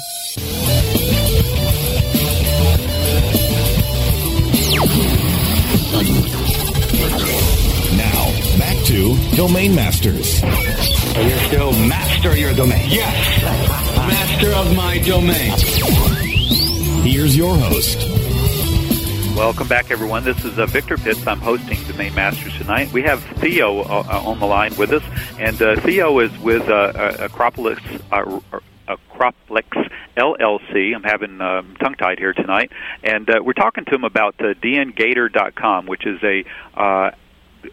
Domain 9.35 9.75
Masters. 9.75 10.39
So 10.39 11.19
you're 11.19 11.37
still 11.39 11.71
master 11.73 12.29
of 12.29 12.37
your 12.37 12.53
domain. 12.53 12.89
Yes. 12.89 13.43
master 14.07 14.51
of 14.51 14.73
my 14.77 14.97
domain. 14.99 15.51
Here's 17.05 17.35
your 17.35 17.57
host. 17.57 17.97
Welcome 19.35 19.67
back, 19.67 19.91
everyone. 19.91 20.23
This 20.23 20.45
is 20.45 20.57
uh, 20.57 20.65
Victor 20.67 20.97
Pitts. 20.97 21.27
I'm 21.27 21.41
hosting 21.41 21.77
Domain 21.83 22.15
Masters 22.15 22.57
tonight. 22.57 22.93
We 22.93 23.01
have 23.03 23.21
Theo 23.23 23.81
uh, 23.81 24.05
uh, 24.07 24.21
on 24.25 24.39
the 24.39 24.45
line 24.45 24.73
with 24.77 24.93
us, 24.93 25.03
and 25.37 25.61
uh, 25.61 25.81
Theo 25.81 26.19
is 26.19 26.31
with 26.39 26.69
uh, 26.69 27.17
Acropolis. 27.19 27.79
Uh, 28.13 28.39
Acropolis 28.87 29.65
LLC. 30.15 30.95
I'm 30.95 31.03
having 31.03 31.41
um, 31.41 31.75
tongue 31.79 31.95
tied 31.95 32.19
here 32.19 32.33
tonight, 32.33 32.71
and 33.03 33.29
uh, 33.29 33.41
we're 33.43 33.53
talking 33.53 33.83
to 33.85 33.95
him 33.95 34.03
about 34.03 34.35
uh, 34.39 34.53
dngator.com, 34.53 35.87
which 35.87 36.05
is 36.05 36.21
a 36.23 36.45
uh, 36.79 37.11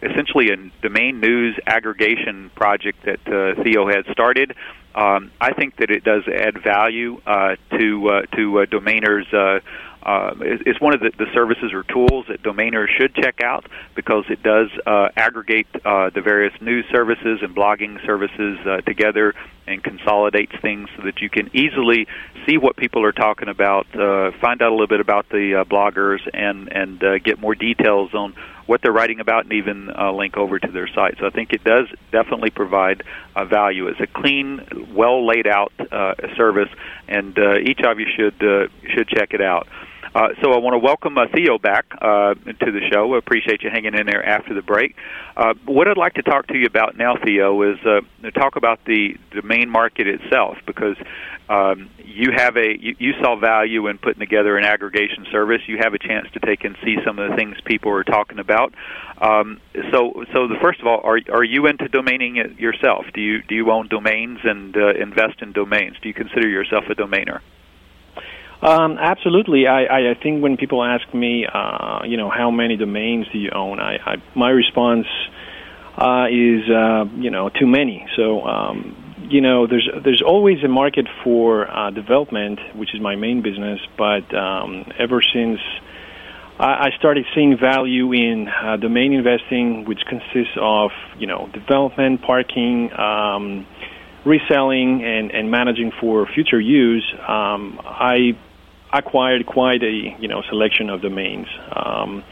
essentially 0.01 0.49
a 0.49 0.57
domain 0.81 1.19
news 1.19 1.57
aggregation 1.65 2.49
project 2.55 3.05
that 3.05 3.19
uh, 3.27 3.61
Theo 3.63 3.87
had 3.87 4.05
started. 4.11 4.55
Um, 4.95 5.31
I 5.41 5.53
think 5.53 5.77
that 5.77 5.89
it 5.89 6.03
does 6.03 6.23
add 6.27 6.61
value 6.63 7.19
uh, 7.25 7.55
to 7.71 8.09
uh, 8.09 8.21
to 8.35 8.59
uh, 8.59 8.65
domainers. 8.65 9.31
Uh, 9.33 9.59
uh, 10.05 10.33
it's 10.41 10.81
one 10.81 10.93
of 10.93 10.99
the, 10.99 11.11
the 11.17 11.27
services 11.33 11.71
or 11.71 11.83
tools 11.83 12.25
that 12.27 12.43
domainers 12.43 12.87
should 12.99 13.15
check 13.15 13.41
out 13.41 13.65
because 13.95 14.25
it 14.29 14.43
does 14.43 14.69
uh, 14.85 15.07
aggregate 15.15 15.67
uh, 15.85 16.09
the 16.09 16.21
various 16.21 16.53
news 16.61 16.85
services 16.91 17.39
and 17.41 17.55
blogging 17.55 18.05
services 18.05 18.59
uh, 18.67 18.81
together 18.81 19.33
and 19.67 19.83
consolidates 19.83 20.53
things 20.61 20.89
so 20.95 21.03
that 21.03 21.21
you 21.21 21.29
can 21.29 21.49
easily 21.55 22.07
see 22.45 22.57
what 22.57 22.75
people 22.75 23.03
are 23.03 23.11
talking 23.11 23.47
about, 23.47 23.87
uh, 23.95 24.31
find 24.41 24.61
out 24.61 24.69
a 24.69 24.75
little 24.75 24.87
bit 24.87 24.99
about 24.99 25.29
the 25.29 25.61
uh, 25.61 25.63
bloggers, 25.63 26.19
and 26.33 26.71
and 26.71 27.03
uh, 27.03 27.17
get 27.19 27.39
more 27.39 27.55
details 27.55 28.13
on 28.13 28.33
what 28.65 28.81
they're 28.81 28.93
writing 28.93 29.19
about, 29.19 29.43
and 29.43 29.53
even 29.53 29.89
uh, 29.89 30.11
link 30.11 30.37
over 30.37 30.59
to 30.59 30.71
their 30.71 30.87
site. 30.87 31.17
So 31.19 31.25
I 31.25 31.29
think 31.29 31.53
it 31.53 31.63
does 31.63 31.87
definitely 32.11 32.49
provide 32.49 33.03
uh, 33.35 33.45
value. 33.45 33.87
It's 33.87 33.99
a 33.99 34.07
clean, 34.07 34.61
well 34.93 35.25
laid 35.25 35.47
out 35.47 35.73
uh, 35.79 36.15
service, 36.35 36.69
and 37.07 37.37
uh, 37.37 37.59
each 37.59 37.81
of 37.81 37.99
you 37.99 38.07
should 38.15 38.43
uh, 38.43 38.67
should 38.93 39.07
check 39.07 39.33
it 39.33 39.41
out. 39.41 39.67
Uh, 40.15 40.29
so 40.41 40.53
I 40.53 40.57
want 40.57 40.73
to 40.73 40.79
welcome 40.79 41.17
uh, 41.17 41.25
Theo 41.33 41.57
back 41.57 41.85
uh, 41.99 42.33
to 42.35 42.71
the 42.71 42.81
show. 42.91 43.15
I 43.15 43.17
appreciate 43.17 43.63
you 43.63 43.69
hanging 43.69 43.95
in 43.95 44.05
there 44.05 44.23
after 44.23 44.53
the 44.53 44.61
break. 44.61 44.95
Uh, 45.35 45.53
what 45.65 45.87
I'd 45.87 45.97
like 45.97 46.13
to 46.15 46.23
talk 46.23 46.47
to 46.47 46.57
you 46.57 46.65
about 46.65 46.97
now, 46.97 47.15
Theo, 47.23 47.61
is 47.63 47.79
uh, 47.85 48.01
talk 48.31 48.55
about 48.55 48.79
the 48.85 49.17
the 49.33 49.41
main 49.41 49.69
market 49.69 50.07
itself 50.07 50.57
because 50.65 50.97
um, 51.49 51.89
you 52.03 52.31
have 52.35 52.57
a 52.57 52.77
you, 52.79 52.95
you 52.99 53.13
saw 53.21 53.35
value 53.35 53.87
in 53.87 53.97
putting 53.97 54.19
together 54.19 54.57
an 54.57 54.65
aggregation 54.65 55.25
service. 55.31 55.61
You 55.67 55.77
have 55.81 55.93
a 55.93 55.99
chance 55.99 56.27
to 56.33 56.39
take 56.39 56.63
and 56.63 56.77
see 56.83 56.97
some 57.05 57.19
of 57.19 57.29
the 57.29 57.35
things 57.35 57.57
people 57.65 57.91
are 57.91 58.03
talking 58.03 58.39
about. 58.39 58.73
Um, 59.19 59.59
so, 59.91 60.23
so 60.33 60.47
the 60.47 60.57
first 60.61 60.79
of 60.79 60.87
all, 60.87 61.01
are 61.03 61.19
are 61.31 61.43
you 61.43 61.67
into 61.67 61.85
domaining 61.85 62.37
it 62.37 62.59
yourself? 62.59 63.05
Do 63.13 63.21
you 63.21 63.41
do 63.41 63.55
you 63.55 63.71
own 63.71 63.87
domains 63.87 64.39
and 64.43 64.75
uh, 64.75 64.93
invest 64.93 65.41
in 65.41 65.53
domains? 65.53 65.97
Do 66.01 66.07
you 66.07 66.13
consider 66.13 66.47
yourself 66.47 66.85
a 66.89 66.95
domainer? 66.95 67.39
Um, 68.63 68.97
absolutely. 68.97 69.67
I, 69.67 70.11
I 70.11 70.13
think 70.21 70.41
when 70.41 70.55
people 70.55 70.83
ask 70.83 71.13
me, 71.13 71.45
uh, 71.45 72.03
you 72.05 72.15
know, 72.15 72.29
how 72.29 72.49
many 72.49 72.77
domains 72.77 73.27
do 73.33 73.37
you 73.37 73.51
own, 73.53 73.81
I, 73.81 73.97
I 73.97 74.15
my 74.35 74.49
response 74.51 75.05
uh, 75.97 76.27
is, 76.31 76.69
uh, 76.69 77.05
you 77.17 77.29
know, 77.29 77.49
too 77.49 77.67
many. 77.67 78.07
So, 78.15 78.41
um, 78.43 78.95
you 79.29 79.41
know, 79.41 79.67
there's 79.67 79.89
there's 80.03 80.21
always 80.25 80.63
a 80.63 80.69
market 80.69 81.07
for 81.25 81.69
uh, 81.69 81.91
development, 81.91 82.59
which 82.75 82.95
is 82.95 83.01
my 83.01 83.17
main 83.17 83.41
business. 83.41 83.81
But 83.97 84.33
um, 84.33 84.85
ever 84.97 85.21
since 85.21 85.59
I, 86.57 86.87
I 86.87 86.89
started 86.97 87.25
seeing 87.35 87.57
value 87.57 88.13
in 88.13 88.47
uh, 88.47 88.77
domain 88.77 89.11
investing, 89.11 89.83
which 89.83 89.99
consists 90.07 90.55
of, 90.57 90.91
you 91.19 91.27
know, 91.27 91.49
development, 91.53 92.21
parking. 92.21 92.93
Um, 92.97 93.67
reselling 94.25 95.03
and, 95.03 95.31
and 95.31 95.51
managing 95.51 95.91
for 95.99 96.25
future 96.25 96.59
use, 96.59 97.03
um, 97.27 97.79
I 97.83 98.37
acquired 98.99 99.45
quite 99.45 99.83
a 99.83 100.15
you 100.19 100.27
know 100.27 100.41
selection 100.49 100.89
of 100.89 101.01
domains. 101.01 101.47
Um, 101.71 102.23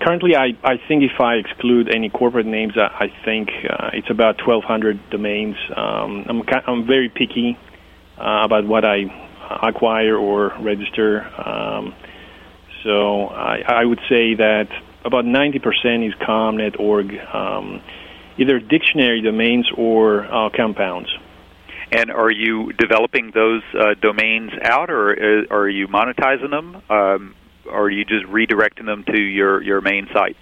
currently, 0.00 0.36
I, 0.36 0.56
I 0.62 0.76
think 0.88 1.02
if 1.02 1.20
I 1.20 1.34
exclude 1.34 1.92
any 1.94 2.08
corporate 2.10 2.46
names, 2.46 2.74
I, 2.76 3.06
I 3.06 3.24
think 3.24 3.50
uh, 3.68 3.90
it's 3.92 4.10
about 4.10 4.38
1,200 4.46 5.10
domains. 5.10 5.56
Um, 5.74 6.24
I'm 6.28 6.42
I'm 6.66 6.86
very 6.86 7.08
picky 7.08 7.58
uh, 8.18 8.42
about 8.44 8.66
what 8.66 8.84
I 8.84 9.04
acquire 9.62 10.16
or 10.16 10.54
register. 10.60 11.22
Um, 11.40 11.94
so 12.82 13.26
I, 13.26 13.62
I 13.66 13.84
would 13.84 14.00
say 14.08 14.34
that 14.34 14.68
about 15.04 15.24
90% 15.24 16.06
is 16.06 16.14
com.net.org, 16.24 17.18
um, 17.32 17.82
either 18.38 18.58
dictionary 18.58 19.20
domains 19.22 19.70
or 19.76 20.24
uh, 20.24 20.50
compounds. 20.50 21.08
And 21.92 22.10
are 22.10 22.30
you 22.30 22.72
developing 22.72 23.32
those 23.34 23.62
uh, 23.74 23.94
domains 24.00 24.52
out, 24.62 24.90
or 24.90 25.12
uh, 25.12 25.46
are 25.50 25.68
you 25.68 25.88
monetizing 25.88 26.50
them, 26.50 26.82
um, 26.88 27.34
or 27.66 27.84
are 27.84 27.90
you 27.90 28.04
just 28.04 28.26
redirecting 28.26 28.86
them 28.86 29.04
to 29.04 29.18
your 29.18 29.60
your 29.62 29.80
main 29.80 30.08
sites? 30.12 30.38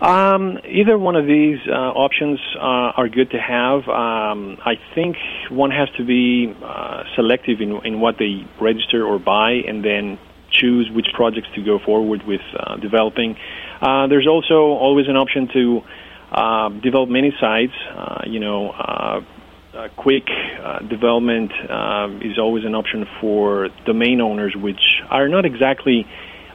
Um, 0.00 0.58
either 0.64 0.96
one 0.96 1.16
of 1.16 1.26
these 1.26 1.58
uh, 1.66 1.72
options 1.72 2.38
uh, 2.54 2.60
are 2.96 3.08
good 3.08 3.32
to 3.32 3.38
have. 3.38 3.88
Um, 3.88 4.58
I 4.64 4.74
think 4.94 5.16
one 5.50 5.72
has 5.72 5.88
to 5.96 6.04
be 6.04 6.54
uh, 6.62 7.02
selective 7.16 7.60
in, 7.60 7.84
in 7.84 8.00
what 8.00 8.16
they 8.18 8.46
register 8.60 9.04
or 9.04 9.18
buy, 9.18 9.54
and 9.66 9.84
then 9.84 10.18
choose 10.52 10.88
which 10.90 11.08
projects 11.14 11.48
to 11.56 11.64
go 11.64 11.80
forward 11.80 12.24
with 12.24 12.40
uh, 12.56 12.76
developing. 12.76 13.36
Uh, 13.80 14.06
there's 14.06 14.28
also 14.28 14.78
always 14.78 15.08
an 15.08 15.16
option 15.16 15.48
to 15.48 15.82
uh, 16.30 16.68
develop 16.68 17.08
many 17.08 17.34
sites. 17.40 17.74
you 18.26 18.38
know 18.38 19.24
uh, 19.78 19.88
quick 19.96 20.24
uh, 20.28 20.80
development 20.80 21.52
um, 21.70 22.20
is 22.22 22.38
always 22.38 22.64
an 22.64 22.74
option 22.74 23.06
for 23.20 23.68
domain 23.86 24.20
owners, 24.20 24.54
which 24.56 24.80
are 25.08 25.28
not 25.28 25.44
exactly 25.44 26.04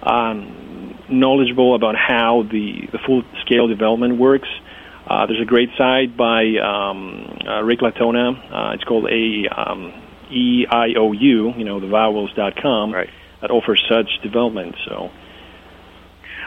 um, 0.03 0.99
knowledgeable 1.09 1.75
about 1.75 1.95
how 1.95 2.43
the, 2.51 2.88
the 2.91 2.99
full 3.05 3.23
scale 3.45 3.67
development 3.67 4.19
works. 4.19 4.49
Uh, 5.07 5.25
there's 5.25 5.41
a 5.41 5.45
great 5.45 5.69
site 5.77 6.17
by 6.17 6.43
um, 6.62 7.39
uh, 7.47 7.62
Rick 7.63 7.81
Latona. 7.81 8.31
Uh, 8.31 8.73
it's 8.73 8.83
called 8.83 9.05
a 9.05 9.47
um, 9.55 9.93
E 10.29 10.65
I 10.69 10.93
O 10.97 11.12
U, 11.12 11.53
you 11.55 11.63
know, 11.63 11.79
the 11.79 11.88
vowels 11.88 12.33
dot 12.36 12.53
com, 12.62 12.93
right. 12.93 13.09
that 13.41 13.51
offers 13.51 13.81
such 13.89 14.09
development. 14.21 14.75
So. 14.86 15.09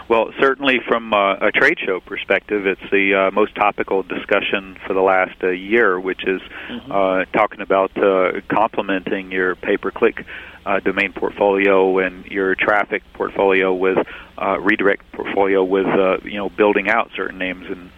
Well, 0.08 0.32
certainly 0.40 0.78
from 0.86 1.12
uh, 1.12 1.34
a 1.34 1.50
trade 1.50 1.78
show 1.84 1.98
perspective, 1.98 2.64
it's 2.64 2.90
the 2.92 3.14
uh, 3.14 3.30
most 3.32 3.56
topical 3.56 4.04
discussion 4.04 4.76
for 4.86 4.94
the 4.94 5.00
last 5.00 5.36
uh, 5.42 5.48
year, 5.48 5.98
which 5.98 6.24
is 6.26 6.40
Mm-hmm. 6.66 6.90
uh, 6.90 7.24
talking 7.26 7.60
about 7.60 7.96
uh, 7.96 8.40
complementing 8.48 9.30
your 9.30 9.54
pay-per-click 9.54 10.26
uh, 10.64 10.80
domain 10.80 11.12
portfolio 11.12 11.98
and 12.00 12.26
your 12.26 12.56
traffic 12.56 13.04
portfolio 13.12 13.72
with 13.72 13.98
uh, 14.36 14.58
redirect 14.58 15.04
portfolio 15.12 15.62
with 15.62 15.86
uh, 15.86 16.18
you 16.24 16.34
know 16.34 16.48
building 16.48 16.88
out 16.88 17.10
certain 17.14 17.38
names, 17.38 17.66
and 17.68 17.90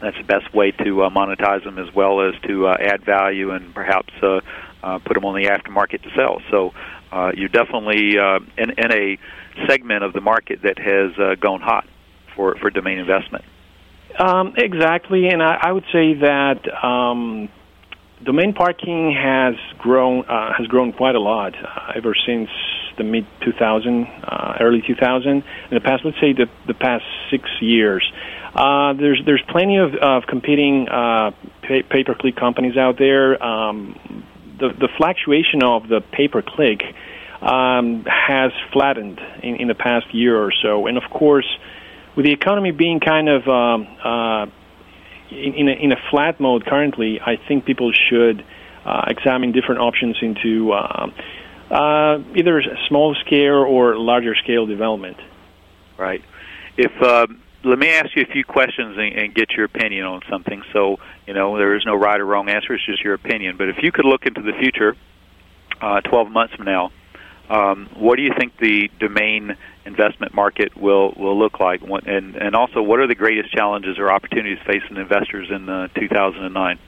that's 0.00 0.16
the 0.16 0.24
best 0.24 0.52
way 0.52 0.72
to 0.72 1.02
uh, 1.04 1.10
monetize 1.10 1.62
them 1.62 1.78
as 1.78 1.94
well 1.94 2.22
as 2.28 2.34
to 2.42 2.66
uh, 2.66 2.76
add 2.80 3.04
value 3.04 3.52
and 3.52 3.72
perhaps 3.72 4.12
uh, 4.20 4.40
uh, 4.82 4.98
put 4.98 5.14
them 5.14 5.24
on 5.24 5.40
the 5.40 5.46
aftermarket 5.48 6.02
to 6.02 6.10
sell. 6.16 6.42
So 6.50 6.74
uh, 7.12 7.30
you're 7.36 7.48
definitely 7.48 8.18
uh, 8.18 8.40
in, 8.58 8.70
in 8.70 8.92
a 8.92 9.18
segment 9.68 10.04
of 10.04 10.12
the 10.12 10.20
market 10.20 10.60
that 10.62 10.78
has 10.78 11.18
uh, 11.18 11.34
gone 11.36 11.60
hot 11.60 11.86
for 12.34 12.56
for 12.56 12.70
domain 12.70 12.98
investment. 12.98 13.44
Um, 14.18 14.54
exactly, 14.56 15.28
and 15.28 15.42
I, 15.42 15.58
I 15.62 15.72
would 15.72 15.84
say 15.92 16.14
that 16.14 16.84
um, 16.84 17.48
domain 18.24 18.52
parking 18.52 19.12
has 19.12 19.54
grown 19.78 20.24
uh, 20.26 20.52
has 20.56 20.66
grown 20.66 20.92
quite 20.92 21.14
a 21.14 21.20
lot 21.20 21.54
uh, 21.54 21.92
ever 21.94 22.14
since 22.26 22.50
the 22.98 23.04
mid 23.04 23.26
2000, 23.42 24.06
uh, 24.06 24.56
early 24.60 24.82
2000. 24.86 25.30
In 25.30 25.42
the 25.70 25.80
past, 25.80 26.04
let's 26.04 26.20
say 26.20 26.32
the 26.32 26.46
the 26.66 26.74
past 26.74 27.04
six 27.30 27.48
years, 27.60 28.04
uh, 28.54 28.92
there's 28.94 29.22
there's 29.24 29.42
plenty 29.48 29.78
of, 29.78 29.94
of 29.94 30.24
competing 30.28 30.88
uh, 30.88 31.30
pay, 31.62 32.04
per 32.04 32.14
click 32.14 32.36
companies 32.36 32.76
out 32.76 32.98
there. 32.98 33.42
Um, 33.42 34.24
the 34.58 34.68
the 34.78 34.88
fluctuation 34.96 35.62
of 35.62 35.88
the 35.88 36.00
pay 36.00 36.28
per 36.28 36.42
click 36.42 36.82
um, 37.42 38.04
has 38.04 38.52
flattened 38.72 39.20
in, 39.42 39.56
in 39.56 39.68
the 39.68 39.74
past 39.74 40.14
year 40.14 40.36
or 40.40 40.52
so, 40.62 40.86
and 40.86 40.96
of 40.96 41.04
course, 41.10 41.46
with 42.16 42.24
the 42.24 42.32
economy 42.32 42.70
being 42.70 43.00
kind 43.00 43.28
of 43.28 43.48
um, 43.48 43.88
uh, 44.04 44.46
in, 45.30 45.54
in, 45.54 45.68
a, 45.68 45.72
in 45.72 45.92
a 45.92 45.96
flat 46.10 46.40
mode 46.40 46.64
currently, 46.66 47.20
I 47.20 47.36
think 47.36 47.64
people 47.64 47.92
should 47.92 48.44
uh, 48.84 49.04
examine 49.08 49.52
different 49.52 49.80
options 49.80 50.16
into 50.20 50.72
uh, 50.72 51.10
uh, 51.70 52.18
either 52.36 52.62
small 52.88 53.14
scale 53.14 53.54
or 53.54 53.96
larger 53.96 54.34
scale 54.34 54.66
development. 54.66 55.16
Right. 55.98 56.22
If 56.76 56.92
uh, 57.02 57.26
let 57.64 57.78
me 57.78 57.90
ask 57.90 58.14
you 58.16 58.22
a 58.22 58.32
few 58.32 58.44
questions 58.44 58.96
and, 58.98 59.14
and 59.14 59.34
get 59.34 59.52
your 59.52 59.64
opinion 59.64 60.04
on 60.04 60.20
something. 60.30 60.62
So 60.72 60.98
you 61.26 61.34
know 61.34 61.56
there 61.56 61.76
is 61.76 61.84
no 61.86 61.94
right 61.94 62.20
or 62.20 62.26
wrong 62.26 62.48
answer; 62.48 62.74
it's 62.74 62.84
just 62.84 63.02
your 63.02 63.14
opinion. 63.14 63.56
But 63.56 63.68
if 63.68 63.76
you 63.82 63.92
could 63.92 64.04
look 64.04 64.26
into 64.26 64.42
the 64.42 64.52
future, 64.58 64.96
uh, 65.80 66.00
12 66.00 66.30
months 66.30 66.54
from 66.54 66.66
now, 66.66 66.90
um, 67.52 67.90
what 67.96 68.16
do 68.16 68.22
you 68.22 68.32
think 68.38 68.56
the 68.58 68.90
domain 68.98 69.56
investment 69.84 70.32
market 70.34 70.74
will 70.76 71.12
will 71.16 71.38
look 71.38 71.60
like? 71.60 71.82
What- 71.82 72.06
And 72.06 72.34
and 72.36 72.56
also, 72.56 72.80
what 72.80 72.98
are 72.98 73.06
the 73.06 73.14
greatest 73.14 73.52
challenges 73.52 73.98
or 73.98 74.10
opportunities 74.10 74.58
facing 74.66 74.96
investors 74.96 75.48
in 75.50 75.68
uh, 75.68 75.88
2009? 75.88 76.78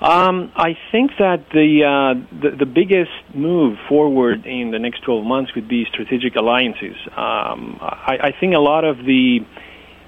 Um, 0.00 0.52
I 0.54 0.76
think 0.92 1.12
that 1.18 1.48
the, 1.52 1.84
uh, 1.84 2.40
the 2.42 2.50
the 2.56 2.66
biggest 2.66 3.12
move 3.34 3.78
forward 3.88 4.44
in 4.46 4.70
the 4.70 4.78
next 4.78 5.02
12 5.04 5.24
months 5.24 5.54
would 5.54 5.68
be 5.68 5.86
strategic 5.86 6.36
alliances. 6.36 6.96
Um, 7.16 7.78
I, 7.80 8.18
I 8.28 8.32
think 8.38 8.54
a 8.54 8.58
lot 8.60 8.84
of 8.84 8.98
the, 8.98 9.40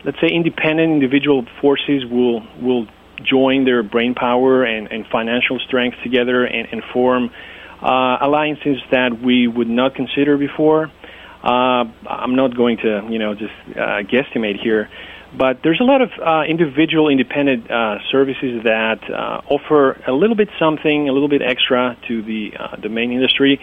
let's 0.05 0.21
say, 0.21 0.29
independent 0.29 0.93
individual 0.93 1.47
forces 1.61 2.05
will 2.05 2.43
will 2.61 2.87
join 3.25 3.65
their 3.65 3.83
brain 3.83 4.15
power 4.15 4.63
and, 4.65 4.93
and 4.93 5.07
financial 5.07 5.59
strength 5.59 5.97
together 6.03 6.45
and, 6.45 6.69
and 6.71 6.83
form 6.93 7.31
alliances 7.83 8.79
that 8.91 9.21
we 9.23 9.47
would 9.47 9.69
not 9.69 9.95
consider 9.95 10.37
before. 10.37 10.91
Uh, 11.43 11.85
I'm 12.09 12.35
not 12.35 12.57
going 12.57 12.79
to, 12.79 13.07
you 13.09 13.19
know, 13.19 13.35
just 13.35 13.55
uh, 13.71 14.03
guesstimate 14.03 14.61
here, 14.61 14.91
but 15.37 15.63
there's 15.63 15.81
a 15.81 15.85
lot 15.85 16.03
of 16.03 16.11
uh, 16.19 16.43
individual 16.49 17.09
independent 17.09 17.71
uh, 17.71 17.99
services 18.11 18.65
that 18.65 18.99
uh, 19.09 19.43
offer 19.49 19.93
a 20.07 20.13
little 20.13 20.35
bit 20.35 20.49
something, 20.59 21.09
a 21.09 21.13
little 21.13 21.29
bit 21.29 21.43
extra 21.43 21.97
to 22.09 22.23
the 22.23 22.53
uh, 22.59 22.77
domain 22.77 23.13
industry. 23.13 23.61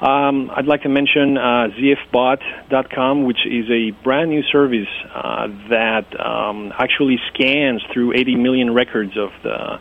Um, 0.00 0.50
I'd 0.54 0.64
like 0.64 0.82
to 0.82 0.88
mention 0.88 1.36
uh, 1.36 1.68
ZFBot.com, 1.78 3.24
which 3.24 3.44
is 3.44 3.68
a 3.70 3.90
brand 4.02 4.30
new 4.30 4.42
service 4.44 4.88
uh, 5.14 5.48
that 5.68 6.06
um, 6.18 6.72
actually 6.78 7.18
scans 7.34 7.82
through 7.92 8.14
80 8.14 8.36
million 8.36 8.72
records 8.72 9.12
of 9.18 9.30
the 9.42 9.78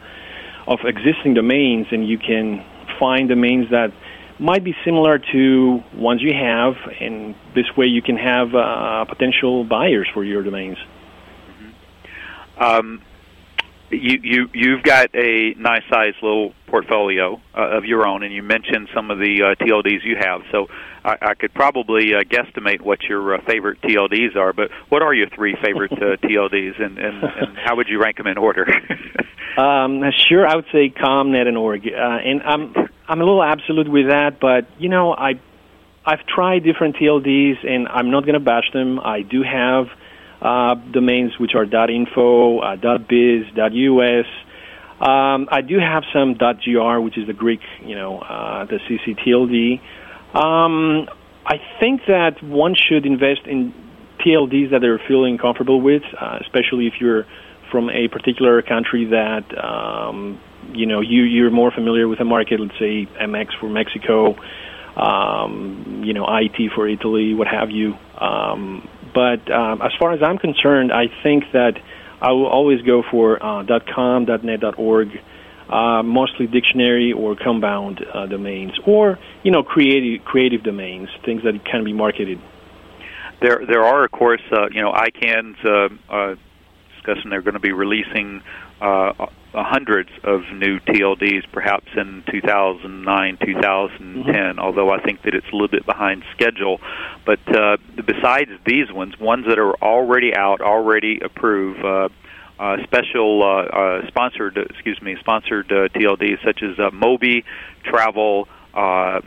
of 0.68 0.80
existing 0.84 1.34
domains, 1.34 1.88
and 1.92 2.08
you 2.08 2.20
can 2.20 2.64
find 3.00 3.30
domains 3.30 3.70
that 3.72 3.92
might 4.40 4.64
be 4.64 4.74
similar 4.86 5.20
to 5.20 5.84
ones 5.96 6.22
you 6.22 6.34
have, 6.34 6.76
and 7.02 7.36
this 7.56 7.66
way 7.76 7.88
you 7.88 8.02
can 8.02 8.18
have 8.18 8.56
uh, 8.56 9.06
potential 9.06 9.64
buyers 9.64 10.08
for 10.14 10.24
your 10.24 10.44
domains. 10.44 10.78
Um, 12.58 13.02
you 13.92 14.20
you 14.22 14.50
you've 14.54 14.84
got 14.84 15.10
a 15.16 15.54
nice 15.58 15.82
sized 15.90 16.18
little 16.22 16.54
portfolio 16.68 17.42
uh, 17.58 17.78
of 17.78 17.86
your 17.86 18.06
own, 18.08 18.24
and 18.24 18.34
you 18.34 18.44
mentioned 18.44 18.88
some 18.94 19.10
of 19.10 19.18
the 19.18 19.42
uh, 19.42 19.64
TLDs 19.64 20.04
you 20.04 20.16
have. 20.20 20.42
So 20.52 20.68
I, 21.04 21.18
I 21.22 21.34
could 21.34 21.54
probably 21.54 22.14
uh, 22.14 22.22
guesstimate 22.22 22.82
what 22.82 23.02
your 23.04 23.36
uh, 23.36 23.42
favorite 23.46 23.82
TLDs 23.82 24.36
are. 24.36 24.54
But 24.54 24.70
what 24.90 25.02
are 25.02 25.14
your 25.14 25.30
three 25.30 25.56
favorite 25.64 25.94
uh, 25.94 26.18
TLDs, 26.24 26.82
and, 26.82 27.00
and, 27.00 27.24
and 27.24 27.58
how 27.58 27.76
would 27.78 27.88
you 27.88 28.00
rank 28.00 28.18
them 28.18 28.28
in 28.28 28.38
order? 28.38 28.68
Um, 29.60 30.02
sure, 30.30 30.48
I 30.48 30.56
would 30.56 30.68
say 30.72 30.90
ComNet 30.90 31.48
and 31.48 31.58
org, 31.58 31.86
uh, 31.86 31.90
and 31.92 32.42
I'm 32.44 32.74
I'm 33.08 33.20
a 33.20 33.24
little 33.26 33.44
absolute 33.44 33.90
with 33.90 34.08
that, 34.08 34.40
but 34.40 34.68
you 34.80 34.88
know 34.88 35.14
I 35.14 35.34
I've 36.06 36.26
tried 36.26 36.64
different 36.64 36.96
TLDs, 36.96 37.68
and 37.68 37.88
I'm 37.90 38.10
not 38.10 38.24
going 38.24 38.36
to 38.36 38.40
bash 38.40 38.72
them. 38.72 39.00
I 39.00 39.22
do 39.22 39.44
have 39.44 39.88
uh, 40.42 40.76
domains 40.76 41.38
which 41.38 41.52
are 41.56 41.66
.info, 41.66 42.60
uh, 42.60 42.98
.biz, 43.00 43.48
.us. 43.58 44.26
Um, 45.02 45.50
I 45.52 45.62
do 45.62 45.78
have 45.78 46.04
some 46.14 46.36
.gr, 46.36 47.00
which 47.00 47.18
is 47.18 47.28
the 47.28 47.34
Greek, 47.34 47.62
you 47.84 47.96
know, 47.96 48.20
uh, 48.20 48.66
the 48.66 48.80
CCTLD. 48.88 49.82
Um, 50.38 51.10
I 51.46 51.58
think 51.80 52.02
that 52.08 52.42
one 52.42 52.76
should 52.76 53.06
invest 53.06 53.42
in 53.46 53.74
TLDs 54.20 54.72
that 54.72 54.80
they're 54.80 55.02
feeling 55.08 55.38
comfortable 55.38 55.82
with, 55.82 56.04
uh, 56.20 56.40
especially 56.42 56.88
if 56.88 56.94
you're 57.02 57.26
from 57.72 57.90
a 57.90 58.08
particular 58.08 58.62
country 58.62 59.06
that 59.06 59.46
um, 59.64 60.40
you 60.74 60.86
know 60.86 61.02
you 61.02 61.24
you're 61.24 61.52
more 61.52 61.72
familiar 61.72 62.08
with 62.08 62.20
the 62.20 62.26
market. 62.26 62.60
Let's 62.60 62.78
say 62.80 63.06
MX 63.06 63.60
for 63.60 63.70
Mexico, 63.70 64.36
um, 64.96 66.04
you 66.06 66.14
know 66.14 66.26
IT 66.28 66.72
for 66.76 66.88
Italy, 66.88 67.34
what 67.34 67.48
have 67.48 67.72
you. 67.72 67.98
Um, 68.18 68.88
but 69.14 69.50
um, 69.52 69.82
as 69.82 69.92
far 70.00 70.14
as 70.14 70.22
I'm 70.22 70.38
concerned, 70.38 70.92
I 70.92 71.06
think 71.24 71.46
that 71.54 71.82
I 72.22 72.32
will 72.32 72.48
always 72.48 72.82
go 72.82 73.04
for 73.10 73.44
uh, 73.44 73.64
.com, 73.94 74.26
.net, 74.26 74.64
.org, 74.78 75.10
uh, 75.70 76.04
mostly 76.04 76.48
dictionary 76.48 77.14
or 77.14 77.36
compound 77.36 78.06
uh, 78.14 78.26
domains, 78.28 78.74
or 78.86 79.18
you 79.44 79.52
know 79.52 79.64
creative 79.64 80.26
creative 80.26 80.64
domains, 80.64 81.10
things 81.24 81.44
that 81.44 81.64
can 81.66 81.84
be 81.84 81.94
marketed. 81.94 82.40
There, 83.42 83.66
there 83.66 83.84
are 83.84 84.04
of 84.04 84.12
course, 84.12 84.42
uh, 84.52 84.68
you 84.70 84.82
know, 84.82 84.92
ICANN's 84.92 85.64
uh, 85.64 86.14
uh, 86.14 86.36
discussing 87.00 87.30
they're 87.30 87.42
going 87.42 87.54
to 87.54 87.60
be 87.60 87.72
releasing 87.72 88.42
uh, 88.82 89.12
uh, 89.54 89.64
hundreds 89.64 90.10
of 90.24 90.42
new 90.54 90.80
TLDs, 90.80 91.52
perhaps 91.52 91.88
in 91.96 92.24
2009, 92.32 93.38
2010. 93.44 94.60
Although 94.60 94.90
I 94.92 95.02
think 95.02 95.24
that 95.24 95.34
it's 95.34 95.48
a 95.48 95.52
little 95.52 95.68
bit 95.68 95.86
behind 95.86 96.24
schedule. 96.36 96.80
But 97.26 97.40
uh, 97.56 97.78
besides 98.06 98.52
these 98.66 98.92
ones, 98.92 99.20
ones 99.20 99.46
that 99.48 99.60
are 99.60 99.76
already 99.76 100.36
out, 100.36 100.62
already 100.62 101.20
approved. 101.22 101.84
Uh, 101.84 102.10
uh, 102.60 102.76
special 102.84 103.42
uh, 103.42 103.64
uh, 103.64 104.08
sponsored, 104.08 104.58
excuse 104.58 105.02
me, 105.02 105.16
sponsored 105.22 105.72
uh, 105.72 105.88
TLDs 105.96 106.44
such 106.44 106.62
as 106.62 106.78
uh, 106.78 106.90
Mobi, 106.90 107.46
Travel, 107.86 108.50
uh, 108.74 109.22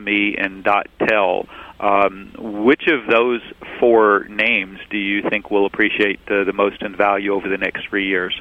.me, 0.00 0.36
and 0.38 0.64
.tel. 0.64 1.48
Um, 1.80 2.32
which 2.64 2.88
of 2.88 3.06
those 3.08 3.40
four 3.78 4.26
names 4.28 4.78
do 4.90 4.98
you 4.98 5.22
think 5.28 5.50
will 5.50 5.66
appreciate 5.66 6.18
uh, 6.28 6.44
the 6.44 6.52
most 6.52 6.82
in 6.82 6.96
value 6.96 7.32
over 7.32 7.48
the 7.48 7.58
next 7.58 7.88
three 7.88 8.08
years? 8.08 8.40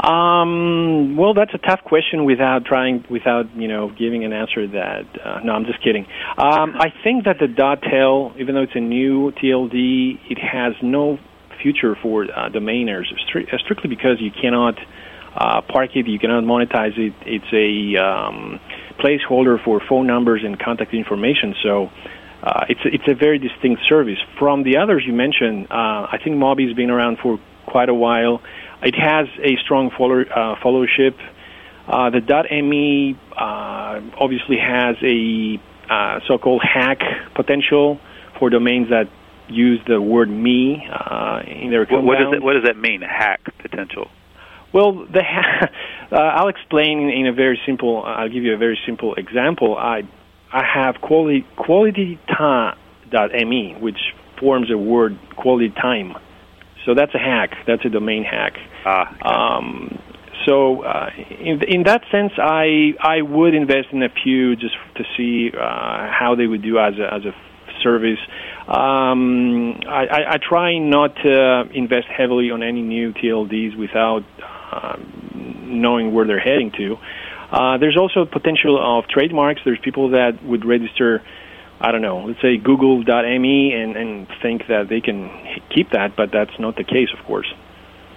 Um, 0.00 1.16
well, 1.16 1.34
that's 1.34 1.52
a 1.54 1.58
tough 1.58 1.82
question 1.84 2.24
without 2.24 2.64
trying, 2.64 3.04
without 3.10 3.54
you 3.56 3.66
know, 3.66 3.90
giving 3.90 4.24
an 4.24 4.32
answer 4.32 4.66
that. 4.68 5.06
Uh, 5.24 5.40
no, 5.44 5.52
I'm 5.52 5.64
just 5.64 5.82
kidding. 5.82 6.06
Um, 6.36 6.74
I 6.78 6.92
think 7.02 7.24
that 7.24 7.38
the 7.40 7.48
Dot 7.48 7.82
.tel, 7.82 8.32
even 8.38 8.54
though 8.54 8.62
it's 8.62 8.76
a 8.76 8.80
new 8.80 9.32
TLD, 9.32 10.30
it 10.30 10.38
has 10.38 10.74
no 10.82 11.18
future 11.60 11.96
for 12.00 12.24
uh, 12.24 12.48
domainers, 12.50 13.06
stri- 13.26 13.48
strictly 13.58 13.88
because 13.90 14.20
you 14.20 14.30
cannot 14.30 14.78
uh, 15.34 15.60
park 15.62 15.90
it, 15.94 16.06
you 16.06 16.18
cannot 16.18 16.44
monetize 16.44 16.96
it. 16.96 17.14
It's 17.26 17.52
a 17.52 18.00
um, 18.00 18.60
placeholder 18.98 19.62
for 19.62 19.80
phone 19.88 20.06
numbers 20.06 20.42
and 20.44 20.58
contact 20.58 20.94
information. 20.94 21.54
So 21.62 21.90
uh, 22.42 22.66
it's 22.68 22.80
a, 22.84 22.88
it's 22.94 23.08
a 23.08 23.14
very 23.14 23.38
distinct 23.38 23.82
service 23.88 24.18
from 24.38 24.62
the 24.62 24.76
others 24.78 25.04
you 25.06 25.12
mentioned. 25.12 25.66
Uh, 25.70 26.06
I 26.10 26.18
think 26.22 26.36
Mobi 26.36 26.66
has 26.66 26.76
been 26.76 26.90
around 26.90 27.18
for 27.18 27.38
quite 27.66 27.88
a 27.88 27.94
while. 27.94 28.40
It 28.82 28.94
has 28.94 29.26
a 29.42 29.56
strong 29.64 29.90
follow, 29.90 30.22
uh, 30.22 30.56
followship. 30.62 31.16
Uh, 31.86 32.10
the 32.10 32.20
.me 32.62 33.18
uh, 33.36 34.00
obviously 34.18 34.58
has 34.58 34.96
a 35.02 35.60
uh, 35.90 36.20
so-called 36.28 36.62
hack 36.62 37.00
potential 37.34 37.98
for 38.38 38.50
domains 38.50 38.90
that 38.90 39.08
use 39.48 39.80
the 39.86 40.00
word 40.00 40.28
"me" 40.28 40.86
uh, 40.92 41.40
in 41.46 41.70
their 41.70 41.86
What, 41.86 42.04
what 42.04 42.18
does 42.18 42.30
that 42.32 42.42
What 42.42 42.52
does 42.54 42.64
that 42.64 42.76
mean? 42.76 43.00
Hack 43.00 43.40
potential. 43.58 44.10
Well, 44.72 45.06
the 45.06 45.22
ha- 45.22 45.70
uh, 46.10 46.16
I'll 46.16 46.48
explain 46.48 47.00
in, 47.00 47.10
in 47.10 47.26
a 47.26 47.32
very 47.32 47.60
simple. 47.66 48.02
I'll 48.02 48.28
give 48.28 48.44
you 48.44 48.54
a 48.54 48.58
very 48.58 48.78
simple 48.86 49.14
example. 49.14 49.76
I 49.76 50.02
I 50.52 50.64
have 50.64 51.00
quality 51.00 51.46
quality 51.56 52.18
me, 53.46 53.76
which 53.80 53.98
forms 54.38 54.70
a 54.70 54.78
word 54.78 55.18
quality 55.36 55.70
time. 55.70 56.16
So 56.84 56.94
that's 56.94 57.14
a 57.14 57.18
hack. 57.18 57.50
That's 57.66 57.84
a 57.84 57.90
domain 57.90 58.24
hack. 58.24 58.54
Ah. 58.84 59.58
Um, 59.58 59.98
so 60.46 60.82
uh, 60.82 61.10
in 61.40 61.62
in 61.64 61.82
that 61.84 62.02
sense, 62.10 62.32
I 62.38 62.94
I 63.00 63.22
would 63.22 63.54
invest 63.54 63.88
in 63.92 64.02
a 64.02 64.08
few 64.08 64.56
just 64.56 64.76
to 64.96 65.04
see 65.16 65.50
uh, 65.54 66.08
how 66.10 66.34
they 66.36 66.46
would 66.46 66.62
do 66.62 66.78
as 66.78 66.94
a 66.98 67.12
as 67.12 67.24
a 67.24 67.34
service. 67.82 68.18
Um, 68.66 69.80
I, 69.86 70.06
I, 70.06 70.32
I 70.32 70.36
try 70.38 70.78
not 70.78 71.14
to 71.16 71.68
invest 71.72 72.06
heavily 72.06 72.50
on 72.50 72.62
any 72.62 72.82
new 72.82 73.12
TLDs 73.12 73.76
without 73.76 74.24
um, 74.42 74.57
knowing 75.34 76.12
where 76.12 76.26
they're 76.26 76.40
heading 76.40 76.70
to. 76.72 76.96
Uh, 77.50 77.78
there's 77.78 77.96
also 77.96 78.24
potential 78.26 78.78
of 78.78 79.08
trademarks. 79.08 79.60
There's 79.64 79.78
people 79.78 80.10
that 80.10 80.42
would 80.44 80.64
register, 80.64 81.22
I 81.80 81.92
don't 81.92 82.02
know, 82.02 82.24
let's 82.26 82.42
say 82.42 82.58
Google.me 82.58 83.72
and, 83.72 83.96
and 83.96 84.26
think 84.42 84.66
that 84.68 84.88
they 84.88 85.00
can 85.00 85.30
keep 85.74 85.90
that, 85.92 86.14
but 86.16 86.30
that's 86.30 86.58
not 86.58 86.76
the 86.76 86.84
case, 86.84 87.08
of 87.18 87.24
course. 87.24 87.52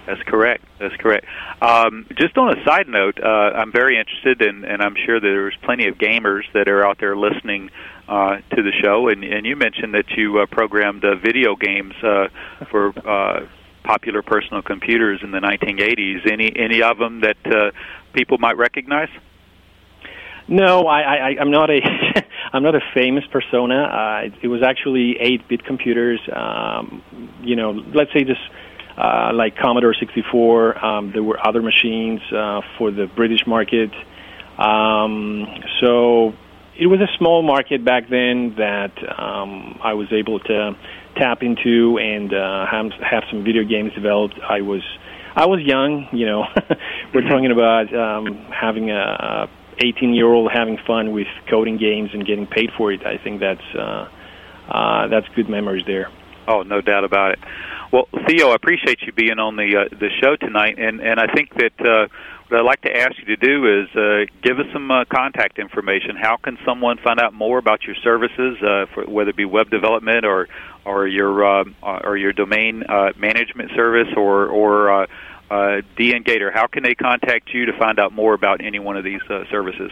That's 0.06 0.22
correct. 0.24 0.64
That's 0.80 0.96
correct. 0.96 1.26
Um, 1.62 2.06
just 2.18 2.36
on 2.36 2.58
a 2.58 2.64
side 2.64 2.88
note, 2.88 3.20
uh, 3.22 3.28
I'm 3.28 3.72
very 3.72 3.98
interested, 3.98 4.42
in, 4.42 4.64
and 4.64 4.82
I'm 4.82 4.96
sure 5.06 5.20
there's 5.20 5.56
plenty 5.62 5.86
of 5.86 5.96
gamers 5.96 6.42
that 6.54 6.68
are 6.68 6.84
out 6.84 6.98
there 6.98 7.16
listening 7.16 7.70
uh, 8.08 8.38
to 8.54 8.62
the 8.62 8.72
show. 8.82 9.08
And, 9.08 9.22
and 9.22 9.46
you 9.46 9.54
mentioned 9.54 9.94
that 9.94 10.10
you 10.16 10.40
uh, 10.40 10.46
programmed 10.46 11.04
uh, 11.04 11.14
video 11.14 11.54
games 11.54 11.94
uh, 12.02 12.28
for 12.70 12.88
uh, 13.08 13.46
popular 13.82 14.22
personal 14.22 14.62
computers 14.62 15.20
in 15.22 15.30
the 15.30 15.40
1980s. 15.40 16.30
Any 16.30 16.52
any 16.56 16.82
of 16.82 16.98
them 16.98 17.20
that 17.20 17.36
uh, 17.46 17.70
people 18.12 18.38
might 18.38 18.56
recognize? 18.56 19.08
No, 20.48 20.86
I, 20.86 21.00
I, 21.00 21.36
I'm 21.40 21.50
not 21.50 21.70
a 21.70 21.80
I'm 22.52 22.62
not 22.62 22.74
a 22.74 22.80
famous 22.94 23.24
persona. 23.26 23.84
Uh, 23.84 24.30
it, 24.42 24.48
was 24.48 24.62
actually 24.62 25.14
8-bit 25.14 25.64
computers. 25.64 26.20
Um, 26.30 27.02
you 27.42 27.56
know, 27.56 27.70
let's 27.70 28.12
say 28.12 28.24
just 28.24 28.40
uh, 28.96 29.30
like 29.32 29.56
Commodore 29.56 29.94
64. 29.94 30.84
Um, 30.84 31.12
there 31.12 31.22
were 31.22 31.44
other 31.46 31.62
machines 31.62 32.20
uh, 32.32 32.60
for 32.76 32.90
the 32.90 33.06
British 33.06 33.46
market. 33.46 33.90
Um, 34.58 35.46
so 35.80 36.34
it 36.76 36.86
was 36.86 37.00
a 37.00 37.08
small 37.16 37.42
market 37.42 37.84
back 37.84 38.08
then 38.10 38.54
that 38.58 38.92
um, 39.18 39.78
I 39.82 39.94
was 39.94 40.12
able 40.12 40.40
to 40.40 40.76
tap 41.16 41.42
into 41.42 41.98
and 41.98 42.32
uh, 42.32 42.66
have, 42.66 42.92
have 43.00 43.24
some 43.30 43.44
video 43.44 43.64
games 43.64 43.92
developed. 43.94 44.38
I 44.40 44.60
was 44.60 44.82
I 45.34 45.46
was 45.46 45.60
young, 45.60 46.08
you 46.12 46.26
know. 46.26 46.44
We're 47.14 47.28
talking 47.28 47.50
about 47.50 47.94
um, 47.94 48.46
having 48.52 48.90
a 48.90 49.48
18 49.78 50.14
year 50.14 50.26
old 50.26 50.50
having 50.52 50.78
fun 50.86 51.12
with 51.12 51.26
coding 51.48 51.78
games 51.78 52.10
and 52.12 52.26
getting 52.26 52.46
paid 52.46 52.70
for 52.76 52.92
it. 52.92 53.06
I 53.06 53.16
think 53.18 53.40
that's 53.40 53.64
uh, 53.74 54.08
uh, 54.68 55.08
that's 55.08 55.26
good 55.34 55.48
memories 55.48 55.84
there. 55.86 56.10
Oh, 56.46 56.62
no 56.62 56.80
doubt 56.80 57.04
about 57.04 57.32
it. 57.32 57.38
Well, 57.92 58.08
Theo, 58.26 58.50
I 58.50 58.54
appreciate 58.54 59.02
you 59.02 59.12
being 59.12 59.38
on 59.38 59.56
the 59.56 59.86
uh, 59.86 59.96
the 59.96 60.08
show 60.20 60.36
tonight, 60.36 60.78
and 60.78 61.00
and 61.00 61.20
I 61.20 61.32
think 61.32 61.54
that 61.54 61.80
uh, 61.80 62.08
what 62.52 62.60
I'd 62.60 62.66
like 62.66 62.82
to 62.82 62.94
ask 62.94 63.18
you 63.18 63.24
to 63.34 63.36
do 63.36 63.82
is 63.82 63.88
uh, 63.96 64.30
give 64.42 64.58
us 64.58 64.66
some 64.74 64.90
uh, 64.90 65.06
contact 65.06 65.58
information. 65.58 66.16
How 66.20 66.36
can 66.36 66.58
someone 66.66 66.98
find 66.98 67.18
out 67.18 67.32
more 67.32 67.56
about 67.56 67.84
your 67.84 67.96
services, 68.04 68.58
uh, 68.62 68.84
for, 68.92 69.04
whether 69.06 69.30
it 69.30 69.36
be 69.36 69.46
web 69.46 69.70
development 69.70 70.26
or 70.26 70.48
or 70.84 71.06
your 71.06 71.46
um, 71.46 71.74
or 71.82 72.18
your 72.18 72.34
domain 72.34 72.82
uh, 72.86 73.12
management 73.16 73.70
service 73.74 74.08
or 74.18 74.48
or 74.48 74.92
uh, 74.92 75.06
uh, 75.50 75.80
DN 75.98 76.26
Gator? 76.26 76.50
How 76.50 76.66
can 76.66 76.82
they 76.82 76.94
contact 76.94 77.54
you 77.54 77.66
to 77.66 77.72
find 77.78 77.98
out 77.98 78.12
more 78.12 78.34
about 78.34 78.62
any 78.62 78.78
one 78.78 78.98
of 78.98 79.04
these 79.04 79.22
uh, 79.30 79.44
services? 79.50 79.90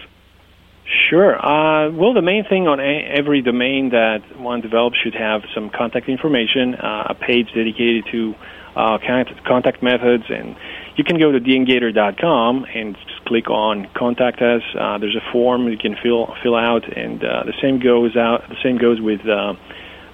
Sure. 1.08 1.34
Uh, 1.34 1.90
well, 1.92 2.12
the 2.12 2.22
main 2.22 2.44
thing 2.44 2.68
on 2.68 2.78
a- 2.78 3.06
every 3.06 3.40
domain 3.40 3.90
that 3.90 4.38
one 4.38 4.60
develops 4.60 4.98
should 4.98 5.14
have 5.14 5.42
some 5.54 5.70
contact 5.70 6.10
information, 6.10 6.74
uh, 6.74 7.06
a 7.10 7.14
page 7.14 7.46
dedicated 7.54 8.04
to 8.12 8.34
uh, 8.76 8.98
contact 9.46 9.82
methods, 9.82 10.24
and 10.28 10.56
you 10.96 11.04
can 11.04 11.18
go 11.18 11.32
to 11.32 11.40
dngator.com 11.40 12.66
and 12.74 12.94
just 12.94 13.24
click 13.24 13.48
on 13.48 13.88
Contact 13.94 14.42
Us. 14.42 14.62
Uh, 14.78 14.98
there's 14.98 15.16
a 15.16 15.32
form 15.32 15.68
you 15.68 15.78
can 15.78 15.96
fill 16.02 16.34
fill 16.42 16.56
out, 16.56 16.84
and 16.96 17.22
uh, 17.22 17.44
the 17.44 17.54
same 17.62 17.78
goes 17.78 18.16
out. 18.16 18.48
The 18.48 18.56
same 18.62 18.76
goes 18.76 19.00
with 19.00 19.20
uh, 19.20 19.54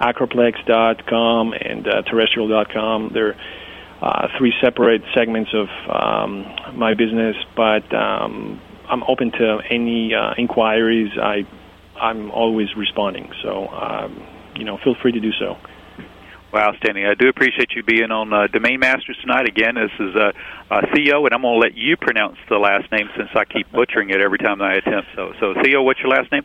acroplex.com 0.00 1.54
and 1.54 1.88
uh, 1.88 2.02
terrestrial.com. 2.02 3.10
They're 3.14 3.36
uh, 4.02 4.28
three 4.38 4.52
separate 4.60 5.02
segments 5.14 5.50
of 5.54 5.68
um, 5.88 6.44
my 6.74 6.94
business, 6.94 7.36
but 7.56 7.92
um, 7.94 8.60
I'm 8.88 9.02
open 9.04 9.32
to 9.32 9.58
any 9.70 10.14
uh, 10.14 10.34
inquiries. 10.36 11.10
I 11.20 11.46
I'm 11.98 12.30
always 12.30 12.68
responding, 12.76 13.32
so 13.42 13.68
um, 13.68 14.22
you 14.56 14.64
know, 14.64 14.78
feel 14.84 14.94
free 15.00 15.12
to 15.12 15.20
do 15.20 15.32
so. 15.32 15.56
Well, 16.52 16.62
outstanding. 16.62 17.06
I 17.06 17.14
do 17.14 17.28
appreciate 17.28 17.72
you 17.74 17.82
being 17.82 18.10
on 18.10 18.32
uh, 18.32 18.46
Domain 18.46 18.80
Masters 18.80 19.18
tonight. 19.20 19.46
Again, 19.48 19.74
this 19.74 19.90
is 19.98 20.14
uh, 20.14 20.32
uh, 20.70 20.82
Theo, 20.94 21.24
and 21.26 21.34
I'm 21.34 21.42
going 21.42 21.60
to 21.60 21.66
let 21.66 21.76
you 21.76 21.96
pronounce 21.96 22.36
the 22.48 22.58
last 22.58 22.90
name 22.92 23.08
since 23.16 23.30
I 23.34 23.44
keep 23.44 23.70
butchering 23.72 24.10
it 24.10 24.20
every 24.20 24.38
time 24.38 24.62
I 24.62 24.74
attempt. 24.74 25.08
So, 25.16 25.32
so 25.40 25.54
Theo, 25.62 25.82
what's 25.82 26.00
your 26.00 26.08
last 26.08 26.30
name? 26.30 26.44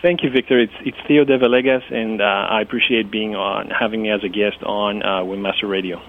Thank 0.00 0.22
you, 0.22 0.30
Victor. 0.30 0.60
It's 0.60 0.72
it's 0.84 0.96
Theo 1.08 1.24
de 1.24 1.38
Villegas, 1.38 1.92
and 1.92 2.20
uh, 2.20 2.24
I 2.24 2.60
appreciate 2.60 3.10
being 3.10 3.34
on 3.34 3.70
having 3.70 4.02
me 4.02 4.10
as 4.10 4.22
a 4.22 4.28
guest 4.28 4.62
on 4.62 5.02
uh, 5.02 5.22
Webmaster 5.22 5.68
Radio. 5.68 6.00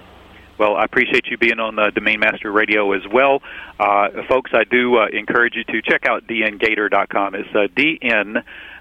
Well, 0.59 0.75
I 0.75 0.85
appreciate 0.85 1.27
you 1.27 1.37
being 1.37 1.59
on 1.59 1.77
uh, 1.77 1.91
Domain 1.91 2.19
Master 2.19 2.51
Radio 2.51 2.91
as 2.93 3.01
well. 3.11 3.41
Uh, 3.79 4.09
folks, 4.27 4.51
I 4.53 4.63
do 4.63 4.97
uh, 4.97 5.07
encourage 5.13 5.55
you 5.55 5.63
to 5.63 5.81
check 5.81 6.05
out 6.05 6.27
dngator.com. 6.27 7.35
It's 7.35 7.55
uh, 7.55 7.67
D-N, 7.75 8.37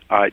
uh, 0.09 0.31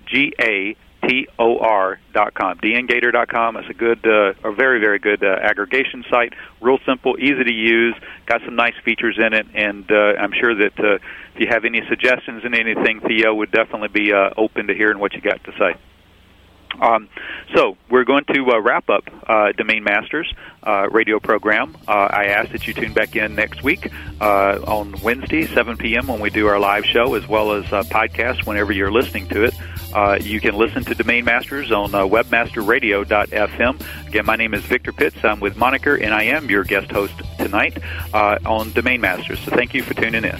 G-A-T-O-R 1.08 2.00
dot 2.14 2.34
com. 2.34 2.58
dngator.com. 2.60 3.58
It's 3.58 3.70
a 3.70 3.74
good, 3.74 4.06
uh, 4.06 4.34
a 4.44 4.54
very, 4.54 4.80
very 4.80 5.00
good 5.00 5.24
uh, 5.24 5.38
aggregation 5.42 6.04
site. 6.10 6.34
Real 6.62 6.80
simple, 6.86 7.16
easy 7.20 7.44
to 7.44 7.54
use, 7.54 7.96
got 8.26 8.42
some 8.46 8.56
nice 8.56 8.76
features 8.84 9.18
in 9.18 9.34
it, 9.34 9.46
and 9.54 9.90
uh, 9.92 10.20
I'm 10.20 10.34
sure 10.34 10.56
that 10.56 10.80
uh, 10.80 10.96
if 11.36 11.40
you 11.40 11.48
have 11.48 11.66
any 11.66 11.82
suggestions 11.88 12.44
and 12.46 12.56
anything, 12.56 13.02
Theo 13.02 13.34
would 13.34 13.52
definitely 13.52 13.90
be 13.90 14.14
uh, 14.14 14.32
open 14.38 14.68
to 14.68 14.74
hearing 14.74 15.00
what 15.00 15.14
you 15.14 15.22
got 15.22 15.44
to 15.44 15.52
say. 15.58 15.76
Um, 16.80 17.10
so 17.56 17.78
we're 17.90 18.04
going 18.04 18.26
to 18.34 18.52
uh, 18.52 18.60
wrap 18.60 18.90
up 18.90 19.04
uh, 19.28 19.52
Domain 19.54 19.84
Masters 19.84 20.34
uh, 20.64 20.90
radio 20.90 21.20
program. 21.20 21.76
Uh, 21.88 21.92
I 21.92 22.26
ask 22.26 22.52
that 22.52 22.68
you 22.68 22.74
tune 22.74 22.94
back 22.94 23.16
in 23.16 23.36
next 23.36 23.64
week 23.64 23.92
uh, 24.20 24.60
on 24.66 25.00
Wednesday, 25.02 25.46
7 25.46 25.78
p.m. 25.78 26.08
when 26.08 26.20
we 26.20 26.30
do 26.30 26.48
our 26.48 26.60
live 26.60 26.86
show, 26.86 27.16
as 27.16 27.28
well 27.28 27.54
as 27.54 27.66
uh, 27.72 27.84
podcast 27.84 28.46
whenever 28.46 28.72
you're 28.72 28.92
listening 28.92 29.28
to 29.30 29.44
it. 29.44 29.54
Uh, 29.94 30.18
you 30.20 30.42
can 30.42 30.56
listen 30.56 30.84
to 30.84 30.96
Domain 30.96 31.24
Masters 31.24 31.72
on 31.72 31.92
webmasterradio.fm. 31.92 34.08
Again, 34.08 34.26
my 34.26 34.36
name 34.36 34.56
is 34.56 34.64
Victor 34.64 34.92
Pitts. 34.92 35.24
I'm 35.24 35.40
with 35.40 35.56
Moniker, 35.56 35.96
and 35.96 36.14
I 36.14 36.24
am 36.24 36.50
your 36.50 36.64
guest 36.64 36.90
host 36.90 37.14
tonight 37.38 37.78
uh, 38.14 38.40
on 38.46 38.72
Domain 38.72 39.02
Masters. 39.02 39.40
So 39.40 39.52
thank 39.52 39.76
you 39.76 39.84
for 39.84 39.94
tuning 39.94 40.26
in. 40.26 40.40